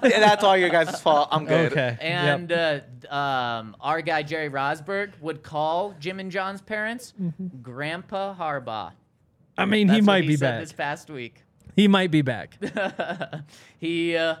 [0.00, 1.28] that's all your guys' fault.
[1.30, 1.72] I'm good.
[1.72, 1.98] Okay.
[2.00, 2.00] Yep.
[2.00, 7.12] And uh, um, our guy Jerry Rosburg would call Jim and John's parents
[7.62, 8.92] Grandpa Harbaugh.
[9.62, 10.60] I mean, That's he might he be back.
[10.60, 11.42] this past week.
[11.76, 12.58] He might be back.
[13.78, 14.36] he, uh,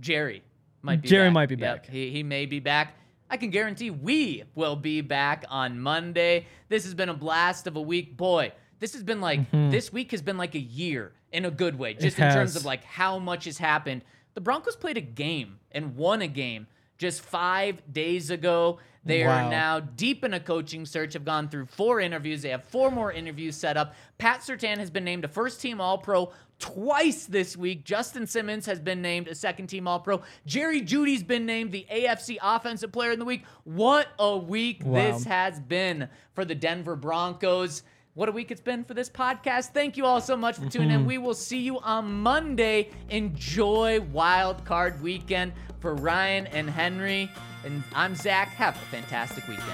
[0.00, 0.42] Jerry,
[0.82, 1.34] might be Jerry back.
[1.34, 1.90] might be Yep, back.
[1.90, 2.94] he, he may be back.
[3.28, 6.46] I can guarantee we will be back on Monday.
[6.68, 8.16] This has been a blast of a week.
[8.16, 11.76] Boy, this has been like, this week has been like a year in a good
[11.78, 14.02] way, just in terms of like how much has happened.
[14.34, 16.68] The Broncos played a game and won a game
[16.98, 18.78] just five days ago.
[19.04, 22.42] They are now deep in a coaching search, have gone through four interviews.
[22.42, 23.94] They have four more interviews set up.
[24.18, 27.84] Pat Surtain has been named a first team All Pro twice this week.
[27.84, 30.22] Justin Simmons has been named a second team All Pro.
[30.44, 33.44] Jerry Jeudy's been named the AFC Offensive Player in the Week.
[33.62, 34.94] What a week Wow.
[35.12, 37.84] this has been for the Denver Broncos.
[38.16, 39.74] What a week it's been for this podcast.
[39.74, 41.00] Thank you all so much for tuning in.
[41.00, 41.06] Mm-hmm.
[41.06, 42.88] We will see you on Monday.
[43.10, 47.30] Enjoy Wild Card Weekend for Ryan and Henry.
[47.66, 48.48] And I'm Zac.
[48.54, 49.68] Have a fantastic weekend.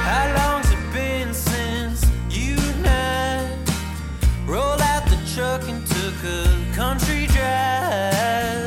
[0.00, 3.50] How long's it been since you and I
[4.46, 8.65] rolled out the truck and took a country drive?